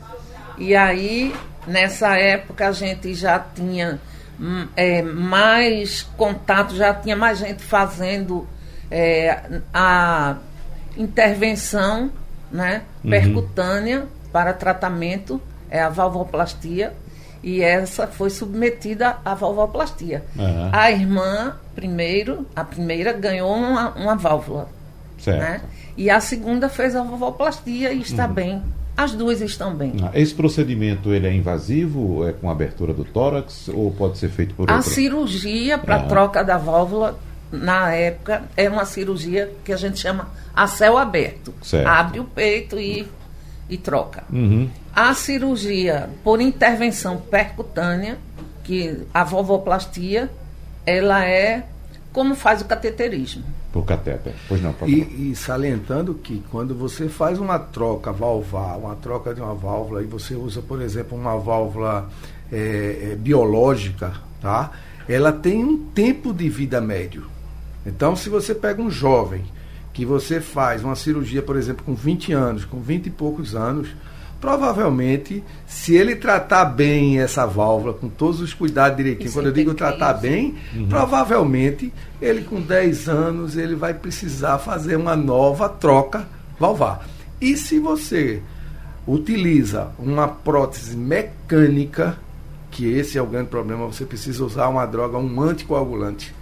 [0.59, 1.33] E aí,
[1.65, 4.01] nessa época, a gente já tinha
[4.41, 8.49] hum, é, mais contato, já tinha mais gente fazendo
[8.91, 10.37] é, a
[10.97, 12.11] intervenção
[12.51, 13.11] né, uhum.
[13.11, 16.93] percutânea para tratamento, é a valvoplastia,
[17.43, 20.25] e essa foi submetida à valvoplastia.
[20.37, 20.71] Uhum.
[20.73, 24.69] A irmã, primeiro, a primeira ganhou uma, uma válvula.
[25.19, 25.41] Certo.
[25.41, 25.61] Né?
[25.97, 28.33] E a segunda fez a valvoplastia e está uhum.
[28.33, 28.63] bem.
[28.97, 29.95] As duas estão bem.
[30.03, 34.55] Ah, esse procedimento ele é invasivo, é com abertura do tórax ou pode ser feito
[34.55, 34.91] por A outra?
[34.91, 36.03] cirurgia para ah.
[36.03, 37.19] troca da válvula
[37.51, 41.55] na época é uma cirurgia que a gente chama a céu aberto.
[41.63, 41.87] Certo.
[41.87, 43.07] Abre o peito e,
[43.69, 44.25] e troca.
[44.31, 44.69] Uhum.
[44.95, 48.19] A cirurgia por intervenção percutânea,
[48.65, 50.31] que a valvoplastia,
[50.87, 51.65] ela é
[52.13, 53.45] como faz o cateterismo.
[53.73, 54.35] Por catéter.
[54.49, 59.41] Pois não, e, e, salientando que quando você faz uma troca valvar, uma troca de
[59.41, 62.11] uma válvula, e você usa, por exemplo, uma válvula
[62.53, 64.13] é, é, biológica,
[64.43, 64.73] tá?
[65.09, 67.25] ela tem um tempo de vida médio.
[67.87, 69.43] Então, se você pega um jovem
[69.93, 73.89] que você faz uma cirurgia, por exemplo, com 20 anos, com 20 e poucos anos,
[74.43, 79.73] provavelmente, se ele tratar bem essa válvula, com todos os cuidados direitinho, quando eu digo
[79.73, 80.89] tratar bem, uhum.
[80.89, 86.27] provavelmente ele com 10 anos ele vai precisar fazer uma nova troca
[86.59, 87.09] valvar.
[87.41, 88.43] E se você
[89.07, 92.19] utiliza uma prótese mecânica,
[92.69, 96.35] que esse é o grande problema, você precisa usar uma droga, um anticoagulante.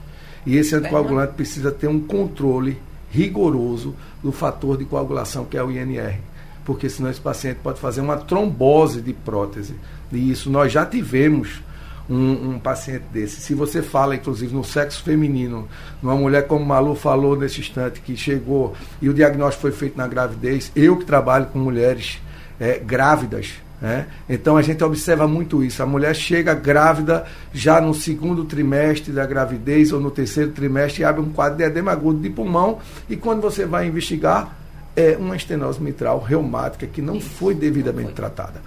[0.47, 2.81] E esse anticoagulante precisa ter um controle
[3.11, 6.30] rigoroso do fator de coagulação, que é o INR
[6.65, 9.75] porque senão esse paciente pode fazer uma trombose de prótese.
[10.13, 11.61] E isso nós já tivemos
[12.09, 13.41] um, um, paciente desse.
[13.41, 15.69] Se você fala, inclusive, no sexo feminino,
[16.03, 20.09] numa mulher como Malu falou nesse instante, que chegou e o diagnóstico foi feito na
[20.09, 22.19] gravidez, eu que trabalho com mulheres
[22.59, 24.09] é, grávidas, né?
[24.29, 25.83] Então a gente observa muito isso.
[25.83, 31.05] A mulher chega grávida já no segundo trimestre da gravidez ou no terceiro trimestre e
[31.05, 34.60] abre um quadro de edema agudo de pulmão e quando você vai investigar,
[35.01, 38.61] é uma estenose mitral reumática que não foi devidamente tratada.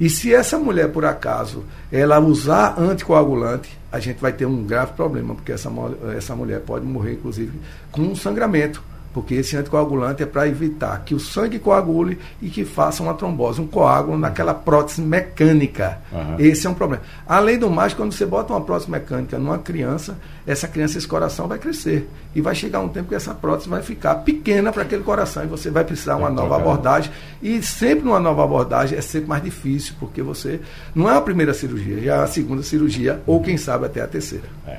[0.00, 4.92] E se essa mulher, por acaso, ela usar anticoagulante, a gente vai ter um grave
[4.92, 5.70] problema, porque essa,
[6.16, 7.52] essa mulher pode morrer, inclusive,
[7.92, 12.64] com um sangramento porque esse anticoagulante é para evitar que o sangue coagule e que
[12.64, 15.98] faça uma trombose, um coágulo naquela prótese mecânica.
[16.12, 16.36] Uhum.
[16.38, 17.02] Esse é um problema.
[17.26, 21.48] Além do mais, quando você bota uma prótese mecânica numa criança, essa criança, esse coração
[21.48, 22.08] vai crescer.
[22.34, 25.46] E vai chegar um tempo que essa prótese vai ficar pequena para aquele coração e
[25.48, 27.10] você vai precisar uma nova abordagem.
[27.42, 30.60] E sempre numa nova abordagem é sempre mais difícil, porque você
[30.94, 34.06] não é a primeira cirurgia, já é a segunda cirurgia, ou quem sabe até a
[34.06, 34.44] terceira.
[34.66, 34.78] É.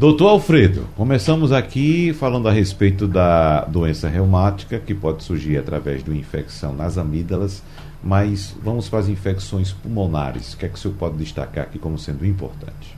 [0.00, 6.08] Doutor Alfredo, começamos aqui falando a respeito da doença reumática, que pode surgir através de
[6.08, 7.62] uma infecção nas amígdalas,
[8.02, 10.54] mas vamos para as infecções pulmonares.
[10.54, 12.96] O que é que o senhor pode destacar aqui como sendo importante?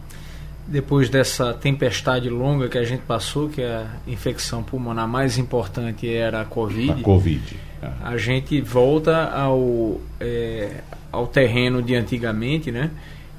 [0.64, 6.42] Depois dessa tempestade longa que a gente passou, que a infecção pulmonar mais importante era
[6.42, 7.56] a Covid, a, COVID.
[7.82, 7.94] Ah.
[8.04, 12.92] a gente volta ao, é, ao terreno de antigamente, né?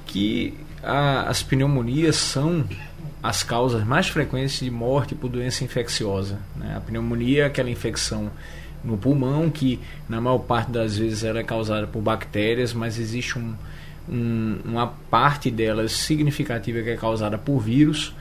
[0.05, 0.53] que
[0.83, 2.65] a, as pneumonias são
[3.23, 6.37] as causas mais frequentes de morte por doença infecciosa.
[6.57, 6.75] Né?
[6.75, 8.29] A pneumonia é aquela infecção
[8.83, 13.39] no pulmão que, na maior parte das vezes, ela é causada por bactérias, mas existe
[13.39, 13.53] um,
[14.09, 18.13] um, uma parte delas significativa que é causada por vírus.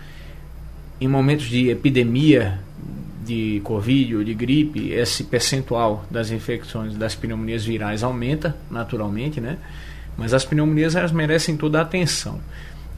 [1.00, 2.60] Em momentos de epidemia
[3.24, 9.58] de Covid ou de gripe, esse percentual das infecções das pneumonias virais aumenta naturalmente, né?
[10.16, 12.40] Mas as pneumonias elas merecem toda a atenção.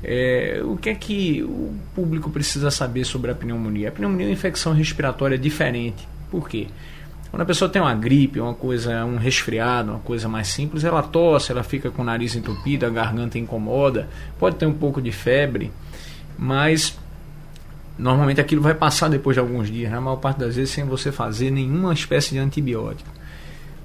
[0.07, 3.89] É, o que é que o público precisa saber sobre a pneumonia?
[3.89, 6.07] A pneumonia é uma infecção respiratória diferente.
[6.31, 6.67] Por quê?
[7.31, 11.03] Quando a pessoa tem uma gripe, uma coisa, um resfriado, uma coisa mais simples, ela
[11.03, 15.11] tosse, ela fica com o nariz entupido, a garganta incomoda, pode ter um pouco de
[15.11, 15.73] febre,
[16.39, 16.97] mas
[17.99, 21.11] normalmente aquilo vai passar depois de alguns dias, na maior parte das vezes sem você
[21.11, 23.11] fazer nenhuma espécie de antibiótico.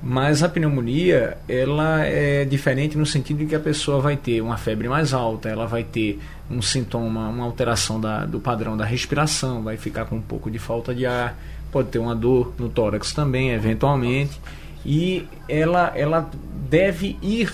[0.02, 4.56] Mas a pneumonia, ela é diferente no sentido de que a pessoa vai ter uma
[4.56, 6.20] febre mais alta, ela vai ter
[6.50, 10.58] um sintoma, uma alteração da, do padrão da respiração, vai ficar com um pouco de
[10.58, 11.38] falta de ar,
[11.70, 14.40] pode ter uma dor no tórax também, eventualmente,
[14.86, 16.30] e ela, ela
[16.70, 17.52] deve ir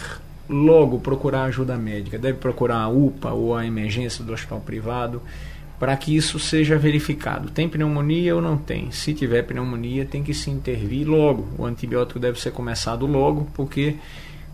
[0.48, 5.20] logo procurar ajuda médica, deve procurar a UPA ou a emergência do hospital privado
[5.80, 7.50] para que isso seja verificado.
[7.50, 8.92] Tem pneumonia ou não tem?
[8.92, 11.48] Se tiver pneumonia, tem que se intervir logo.
[11.58, 13.96] O antibiótico deve ser começado logo, porque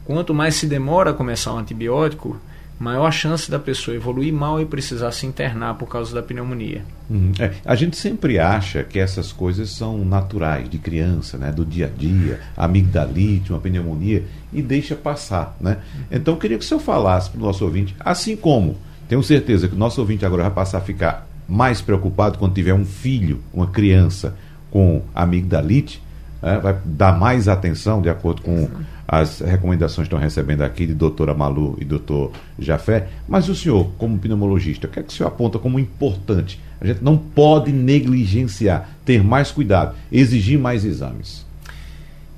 [0.05, 2.39] quanto mais se demora a começar o antibiótico,
[2.81, 6.83] maior a chance da pessoa evoluir mal e precisar se internar por causa da pneumonia.
[7.07, 7.31] Uhum.
[7.37, 11.85] É, a gente sempre acha que essas coisas são naturais, de criança, né, do dia
[11.85, 15.55] a dia, amigdalite, uma pneumonia, e deixa passar.
[15.61, 15.77] Né?
[16.09, 18.75] Então, eu queria que o senhor falasse para o nosso ouvinte, assim como
[19.11, 22.73] tenho certeza que o nosso ouvinte agora vai passar a ficar mais preocupado quando tiver
[22.73, 24.37] um filho, uma criança
[24.71, 26.01] com amigdalite,
[26.41, 26.57] né?
[26.59, 28.69] vai dar mais atenção, de acordo com
[29.05, 33.09] as recomendações que estão recebendo aqui de doutora Malu e doutor Jafé.
[33.27, 36.57] Mas o senhor, como pneumologista, o que é que o senhor aponta como importante?
[36.79, 41.45] A gente não pode negligenciar, ter mais cuidado, exigir mais exames.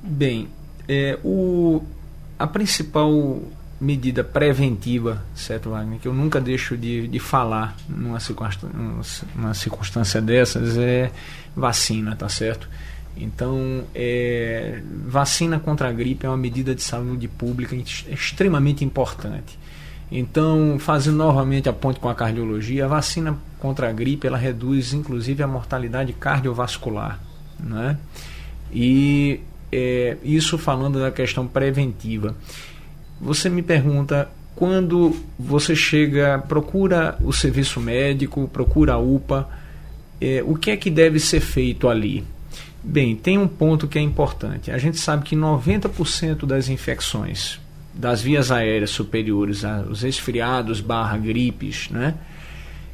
[0.01, 0.47] Bem,
[0.88, 1.84] é, o,
[2.39, 3.43] a principal
[3.84, 5.99] medida preventiva, certo, Wagner?
[5.99, 11.11] Que eu nunca deixo de, de falar numa circunstância, numa circunstância dessas é
[11.55, 12.67] vacina, tá certo?
[13.15, 19.59] Então, é, vacina contra a gripe é uma medida de saúde pública extremamente importante.
[20.11, 24.93] Então, fazendo novamente a ponte com a cardiologia, a vacina contra a gripe ela reduz
[24.93, 27.19] inclusive a mortalidade cardiovascular,
[27.59, 27.97] né?
[28.71, 32.36] E é, isso falando da questão preventiva.
[33.24, 39.47] Você me pergunta quando você chega, procura o serviço médico, procura a UPA,
[40.19, 42.26] é, o que é que deve ser feito ali?
[42.84, 44.71] Bem, tem um ponto que é importante.
[44.71, 47.61] A gente sabe que 90% das infecções
[47.93, 52.15] das vias aéreas superiores, os resfriados barra gripes, né?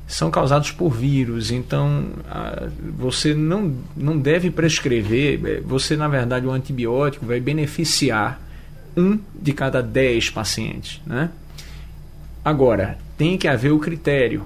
[0.05, 2.09] São causados por vírus, então
[2.97, 8.41] você não, não deve prescrever, é, você na verdade o antibiótico vai beneficiar
[9.00, 11.02] um de cada dez pacientes.
[11.06, 11.30] Né?
[12.43, 14.43] Agora, tem que haver o critério.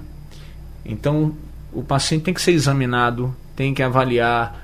[0.85, 1.35] Então,
[1.71, 4.61] o paciente tem que ser examinado, tem que avaliar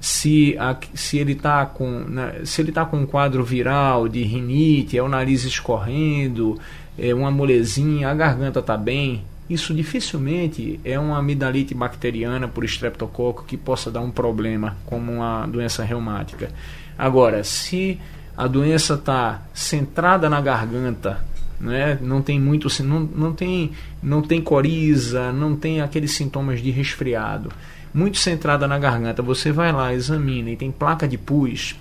[0.00, 4.22] se, a, se ele está com, né, se ele tá com um quadro viral de
[4.22, 6.58] rinite, é o nariz escorrendo,
[6.98, 9.24] é uma molezinha, a garganta está bem.
[9.48, 15.44] Isso dificilmente é uma amidalite bacteriana por estreptococo que possa dar um problema, como uma
[15.46, 16.50] doença reumática.
[16.96, 17.98] Agora, se
[18.42, 21.24] a doença está centrada na garganta,
[21.60, 21.98] né?
[22.00, 23.72] não tem muito, não, não, tem,
[24.02, 27.50] não tem coriza, não tem aqueles sintomas de resfriado
[27.92, 31.76] muito centrada na garganta, você vai lá, examina e tem placa de pus,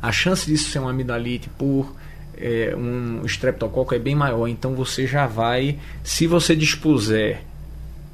[0.00, 1.94] a chance disso ser uma amidalite por
[2.36, 4.48] é, um estreptococo é bem maior.
[4.48, 7.44] Então você já vai, se você dispuser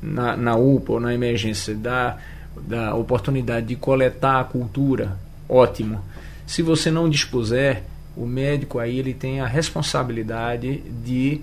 [0.03, 2.19] na, na UPA ou na emergência da,
[2.61, 5.17] da oportunidade de coletar a cultura,
[5.49, 6.03] ótimo.
[6.49, 7.85] Se você não dispuser,
[8.17, 11.41] o médico aí ele tem a responsabilidade de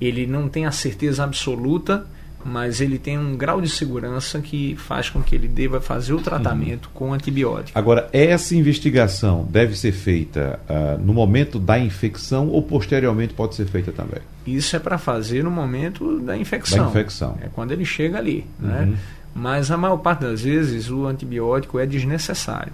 [0.00, 2.06] ele não tem a certeza absoluta
[2.44, 6.20] mas ele tem um grau de segurança que faz com que ele deva fazer o
[6.20, 6.92] tratamento uhum.
[6.92, 7.76] com antibiótico.
[7.76, 13.64] Agora, essa investigação deve ser feita uh, no momento da infecção ou posteriormente pode ser
[13.66, 14.20] feita também?
[14.46, 16.84] Isso é para fazer no momento da infecção.
[16.84, 17.38] Da infecção.
[17.40, 18.46] É quando ele chega ali.
[18.58, 18.80] Né?
[18.80, 18.86] Uhum.
[18.90, 18.98] Né?
[19.34, 22.72] Mas a maior parte das vezes o antibiótico é desnecessário.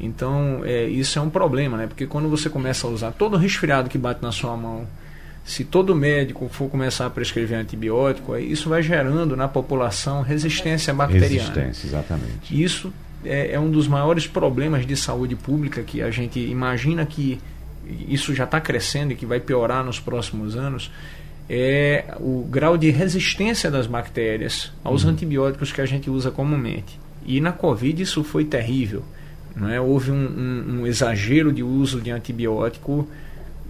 [0.00, 1.86] Então, é, isso é um problema, né?
[1.86, 4.86] Porque quando você começa a usar todo resfriado que bate na sua mão,
[5.44, 11.48] se todo médico for começar a prescrever antibiótico, isso vai gerando na população resistência bacteriana.
[11.48, 12.62] Resistência, exatamente.
[12.62, 12.92] Isso
[13.24, 17.40] é, é um dos maiores problemas de saúde pública que a gente imagina que
[18.08, 20.90] isso já está crescendo e que vai piorar nos próximos anos,
[21.48, 25.10] é o grau de resistência das bactérias aos uhum.
[25.10, 26.98] antibióticos que a gente usa comumente.
[27.26, 29.04] E na Covid isso foi terrível.
[29.70, 29.80] É?
[29.80, 33.08] Houve um, um, um exagero de uso de antibiótico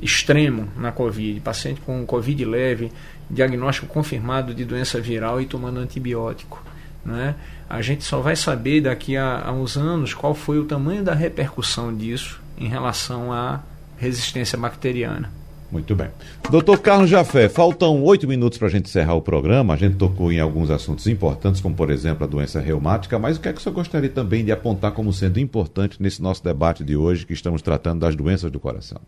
[0.02, 2.92] extremo na Covid, paciente com Covid leve,
[3.28, 6.62] diagnóstico confirmado de doença viral e tomando antibiótico.
[7.04, 7.34] Né?
[7.68, 11.14] A gente só vai saber daqui a, a uns anos qual foi o tamanho da
[11.14, 13.60] repercussão disso em relação à
[13.96, 15.30] resistência bacteriana.
[15.70, 16.08] Muito bem.
[16.50, 19.74] Doutor Carlos Jafé, faltam oito minutos para a gente encerrar o programa.
[19.74, 23.40] A gente tocou em alguns assuntos importantes, como por exemplo a doença reumática, mas o
[23.40, 26.82] que é que o senhor gostaria também de apontar como sendo importante nesse nosso debate
[26.82, 29.00] de hoje, que estamos tratando das doenças do coração?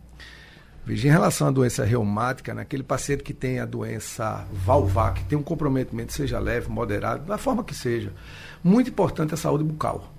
[0.85, 5.39] Veja, em relação à doença reumática, naquele paciente que tem a doença valvar, que tem
[5.39, 8.13] um comprometimento, seja leve, moderado, da forma que seja,
[8.63, 10.13] muito importante a saúde bucal.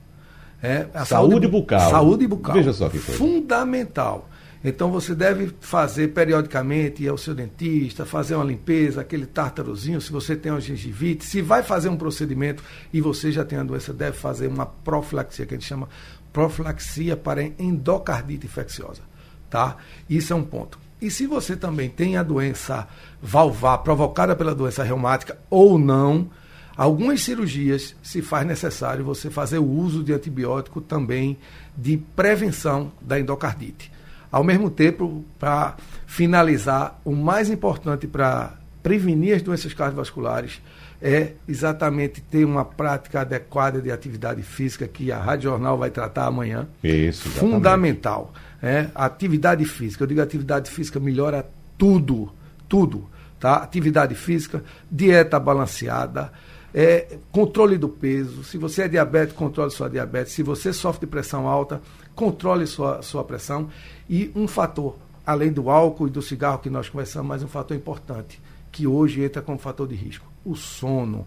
[0.62, 1.92] É, a saúde, saúde bucal.
[1.92, 2.56] Saúde bucal.
[2.56, 3.18] Veja só que coisa.
[3.18, 4.30] Fundamental.
[4.64, 10.12] Então você deve fazer periodicamente ir ao seu dentista, fazer uma limpeza, aquele tártarozinho, se
[10.12, 13.92] você tem uma gengivite, se vai fazer um procedimento e você já tem a doença,
[13.92, 15.90] deve fazer uma profilaxia, que a gente chama
[16.32, 19.14] profilaxia para endocardite infecciosa
[19.54, 19.78] tá?
[20.10, 20.80] Isso é um ponto.
[21.00, 22.88] E se você também tem a doença
[23.22, 26.28] valvar provocada pela doença reumática ou não,
[26.76, 31.38] algumas cirurgias se faz necessário você fazer o uso de antibiótico também
[31.78, 33.92] de prevenção da endocardite.
[34.34, 35.76] Ao mesmo tempo, para
[36.08, 40.60] finalizar, o mais importante para prevenir as doenças cardiovasculares
[41.00, 46.26] é exatamente ter uma prática adequada de atividade física que a Rádio Jornal vai tratar
[46.26, 46.68] amanhã.
[46.84, 47.40] Isso, exatamente.
[47.40, 48.34] Fundamental.
[48.60, 50.04] É, atividade física.
[50.04, 52.34] Eu digo atividade física melhora tudo,
[52.68, 53.08] tudo.
[53.40, 53.58] Tá?
[53.58, 56.32] Atividade física, dieta balanceada,
[56.74, 58.44] é, controle do peso.
[58.44, 60.34] Se você é diabético, controle sua diabetes.
[60.34, 61.82] Se você sofre de pressão alta,
[62.16, 63.70] controle sua, sua pressão.
[64.10, 64.96] E um fator,
[65.26, 69.24] além do álcool e do cigarro que nós conversamos, mas um fator importante, que hoje
[69.24, 71.26] entra como fator de risco: o sono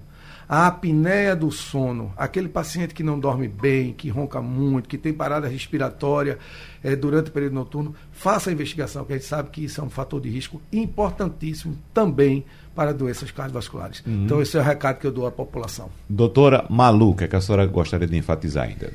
[0.48, 5.12] a apneia do sono, aquele paciente que não dorme bem, que ronca muito, que tem
[5.12, 6.38] parada respiratória
[6.84, 9.84] é, durante o período noturno, faça a investigação, que a gente sabe que isso é
[9.84, 12.44] um fator de risco importantíssimo também
[12.76, 14.04] para doenças cardiovasculares.
[14.06, 14.26] Uhum.
[14.26, 15.90] Então, esse é o recado que eu dou à população.
[16.08, 18.92] Doutora Malu, o que, é que a senhora gostaria de enfatizar ainda?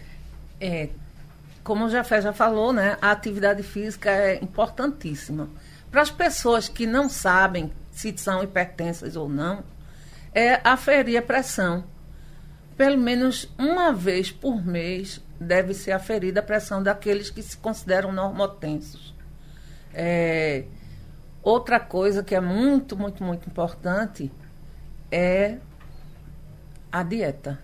[0.60, 0.90] É,
[1.64, 5.50] como o Jafé já falou, né, a atividade física é importantíssima.
[5.90, 9.64] Para as pessoas que não sabem se são hipertensas ou não,
[10.34, 11.84] é aferir a pressão.
[12.78, 18.12] Pelo menos uma vez por mês deve ser aferida a pressão daqueles que se consideram
[18.12, 19.14] normotensos.
[19.94, 20.64] É,
[21.44, 24.32] outra coisa que é muito, muito, muito importante
[25.12, 25.58] é
[26.92, 27.60] a dieta.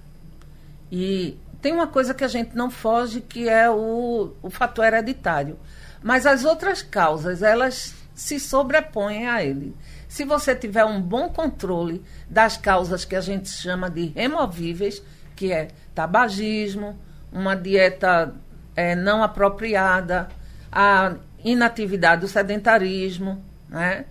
[0.92, 5.58] E tem uma coisa que a gente não foge, que é o, o fator hereditário.
[6.02, 9.76] Mas as outras causas, elas se sobrepõem a ele.
[10.08, 15.04] Se você tiver um bom controle das causas que a gente chama de removíveis,
[15.36, 16.98] que é tabagismo,
[17.32, 18.34] uma dieta
[18.76, 20.30] é, não apropriada,
[20.72, 24.06] a inatividade, o sedentarismo, né?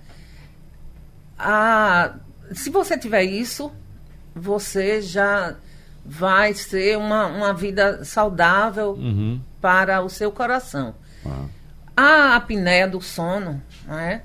[1.38, 2.14] A,
[2.52, 3.72] se você tiver isso,
[4.34, 5.56] você já
[6.04, 9.40] vai ser uma, uma vida saudável uhum.
[9.60, 10.94] para o seu coração.
[11.24, 11.46] Ah.
[11.96, 14.22] A apneia do sono, né,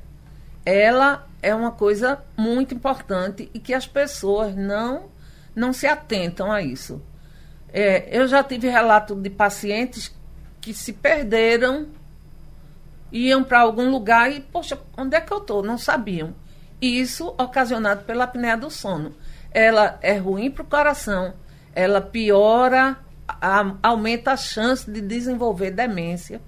[0.66, 5.06] ela é uma coisa muito importante e que as pessoas não,
[5.56, 7.02] não se atentam a isso.
[7.74, 10.14] É, eu já tive relato de pacientes
[10.60, 11.88] que se perderam,
[13.12, 15.62] iam para algum lugar e, poxa, onde é que eu estou?
[15.62, 16.34] Não sabiam.
[16.82, 19.14] E isso ocasionado pela apneia do sono.
[19.52, 21.34] Ela é ruim para o coração,
[21.76, 22.98] ela piora,
[23.28, 26.42] a, aumenta a chance de desenvolver demência.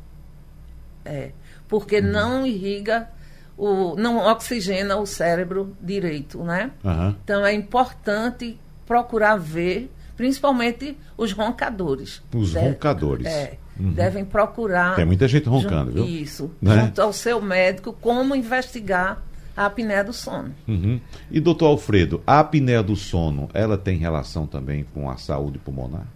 [1.06, 1.32] É,
[1.68, 2.12] porque uhum.
[2.12, 3.10] não irriga,
[3.58, 6.72] o, não oxigena o cérebro direito, né?
[6.84, 7.16] Uhum.
[7.24, 12.22] Então é importante procurar ver, principalmente os roncadores.
[12.34, 13.28] Os roncadores.
[13.28, 13.92] É, uhum.
[13.94, 14.96] Devem procurar.
[14.96, 16.06] Tem muita gente roncando, viu?
[16.06, 16.52] Isso.
[16.62, 16.82] Né?
[16.82, 19.22] Junto ao seu médico, como investigar
[19.56, 20.54] a apneia do sono.
[20.68, 21.00] Uhum.
[21.32, 26.08] E doutor Alfredo, a apneia do sono, ela tem relação também com a saúde pulmonar?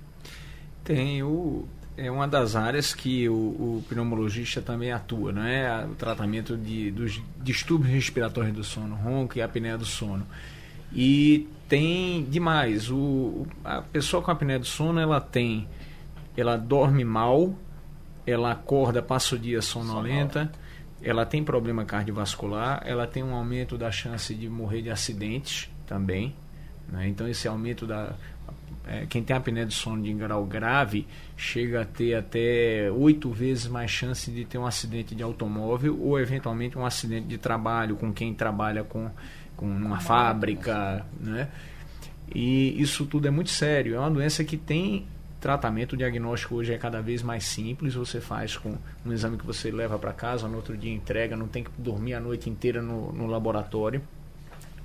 [0.83, 1.21] Tem.
[1.21, 5.85] O, é uma das áreas que o, o pneumologista também atua, né?
[5.85, 10.25] O tratamento de, dos distúrbios respiratórios do sono, ronco e apneia do sono.
[10.93, 12.89] E tem demais.
[12.89, 15.67] O, a pessoa com apneia do sono, ela tem,
[16.37, 17.55] ela dorme mal,
[18.25, 20.51] ela acorda, passa o dia sonolenta.
[21.01, 26.35] Ela tem problema cardiovascular, ela tem um aumento da chance de morrer de acidentes também.
[26.87, 27.07] Né?
[27.07, 28.13] Então, esse aumento da.
[28.85, 33.67] É, quem tem apneia do sono de grau grave chega a ter até oito vezes
[33.67, 38.13] mais chance de ter um acidente de automóvel ou, eventualmente, um acidente de trabalho com
[38.13, 39.09] quem trabalha com,
[39.57, 41.05] com uma fábrica.
[41.19, 41.49] Né?
[42.33, 43.95] E isso tudo é muito sério.
[43.95, 45.05] É uma doença que tem
[45.39, 47.93] tratamento, o diagnóstico hoje é cada vez mais simples.
[47.93, 48.75] Você faz com
[49.05, 52.13] um exame que você leva para casa, no outro dia entrega, não tem que dormir
[52.13, 54.01] a noite inteira no, no laboratório.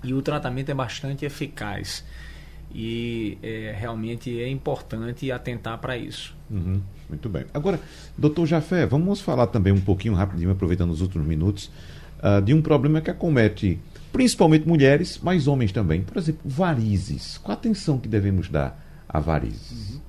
[0.02, 2.04] E o tratamento é bastante eficaz.
[2.74, 6.34] E é, realmente é importante atentar para isso.
[6.50, 7.44] Uhum, muito bem.
[7.52, 7.78] Agora,
[8.16, 11.70] doutor Jafé, vamos falar também um pouquinho rapidinho, aproveitando os últimos minutos,
[12.18, 13.78] uh, de um problema que acomete
[14.12, 16.02] principalmente mulheres, mas homens também.
[16.02, 17.38] Por exemplo, varizes.
[17.38, 18.78] Qual a atenção que devemos dar
[19.08, 19.94] a varizes?
[19.94, 20.00] Uhum.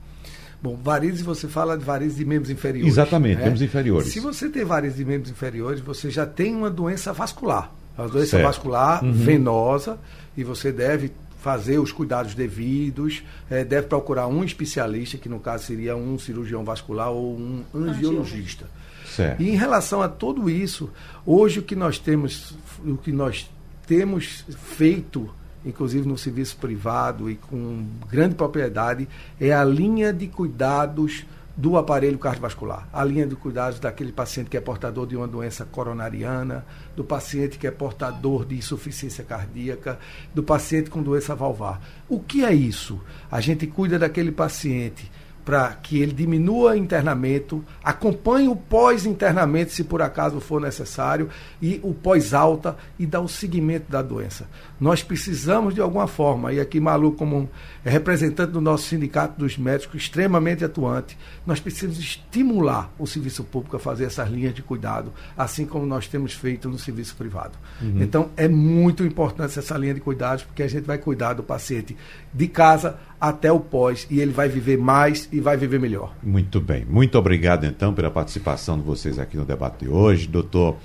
[0.64, 2.88] Bom, varizes você fala de varizes de membros inferiores.
[2.88, 3.43] Exatamente, né?
[3.43, 4.07] membros inferiores.
[4.14, 7.70] Se você tem varizes de membros inferiores, você já tem uma doença vascular.
[7.97, 8.43] A doença certo.
[8.43, 9.11] vascular uhum.
[9.11, 9.99] venosa
[10.38, 11.11] e você deve
[11.41, 16.64] fazer os cuidados devidos, é, deve procurar um especialista, que no caso seria um cirurgião
[16.64, 18.66] vascular ou um angiologista.
[19.05, 19.43] Certo.
[19.43, 20.89] E em relação a tudo isso,
[21.26, 22.55] hoje o que nós temos,
[22.86, 23.51] o que nós
[23.86, 24.45] temos
[24.78, 25.30] feito
[25.66, 29.07] inclusive no serviço privado e com grande propriedade,
[29.39, 34.57] é a linha de cuidados do aparelho cardiovascular, a linha de cuidados daquele paciente que
[34.57, 39.99] é portador de uma doença coronariana, do paciente que é portador de insuficiência cardíaca,
[40.34, 41.80] do paciente com doença valvar.
[42.09, 42.99] O que é isso?
[43.32, 45.11] A gente cuida daquele paciente
[45.46, 51.30] para que ele diminua o internamento, acompanhe o pós-internamento, se por acaso for necessário,
[51.62, 54.48] e o pós-alta e dá o seguimento da doença.
[54.80, 57.50] Nós precisamos, de alguma forma, e aqui Malu, como
[57.84, 63.80] representante do nosso sindicato dos médicos, extremamente atuante, nós precisamos estimular o serviço público a
[63.80, 67.58] fazer essas linhas de cuidado, assim como nós temos feito no serviço privado.
[67.82, 68.02] Uhum.
[68.02, 71.96] Então, é muito importante essa linha de cuidados, porque a gente vai cuidar do paciente
[72.34, 76.13] de casa até o pós e ele vai viver mais e vai viver melhor.
[76.21, 76.84] Muito bem.
[76.84, 80.28] Muito obrigado, então, pela participação de vocês aqui no debate de hoje.
[80.28, 80.76] Doutor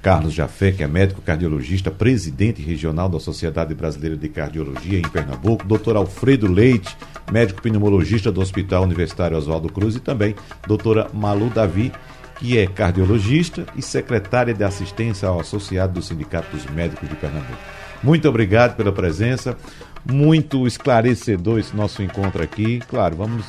[0.00, 5.66] Carlos Jafé, que é médico cardiologista, presidente regional da Sociedade Brasileira de Cardiologia em Pernambuco.
[5.66, 6.96] Doutor Alfredo Leite,
[7.30, 9.94] médico pneumologista do Hospital Universitário Oswaldo Cruz.
[9.94, 10.34] E também
[10.66, 11.92] doutora Malu Davi,
[12.38, 17.58] que é cardiologista e secretária de assistência ao associado do Sindicato dos Médicos de Pernambuco.
[18.02, 19.56] Muito obrigado pela presença
[20.04, 22.80] muito esclarecedor esse nosso encontro aqui.
[22.88, 23.44] Claro, vamos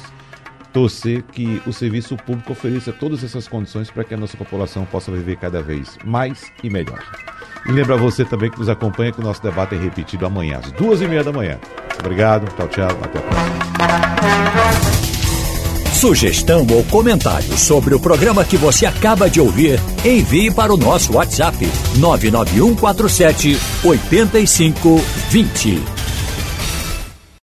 [0.73, 5.11] torcer que o serviço público ofereça todas essas condições para que a nossa população possa
[5.11, 7.01] viver cada vez mais e melhor.
[7.67, 10.71] E lembra você também que nos acompanha que o nosso debate é repetido amanhã, às
[10.71, 11.59] duas e meia da manhã.
[11.99, 13.53] Obrigado, tchau, tchau, até a próxima.
[15.93, 21.13] Sugestão ou comentário sobre o programa que você acaba de ouvir, envie para o nosso
[21.13, 21.55] WhatsApp
[21.97, 26.02] 99147 8520.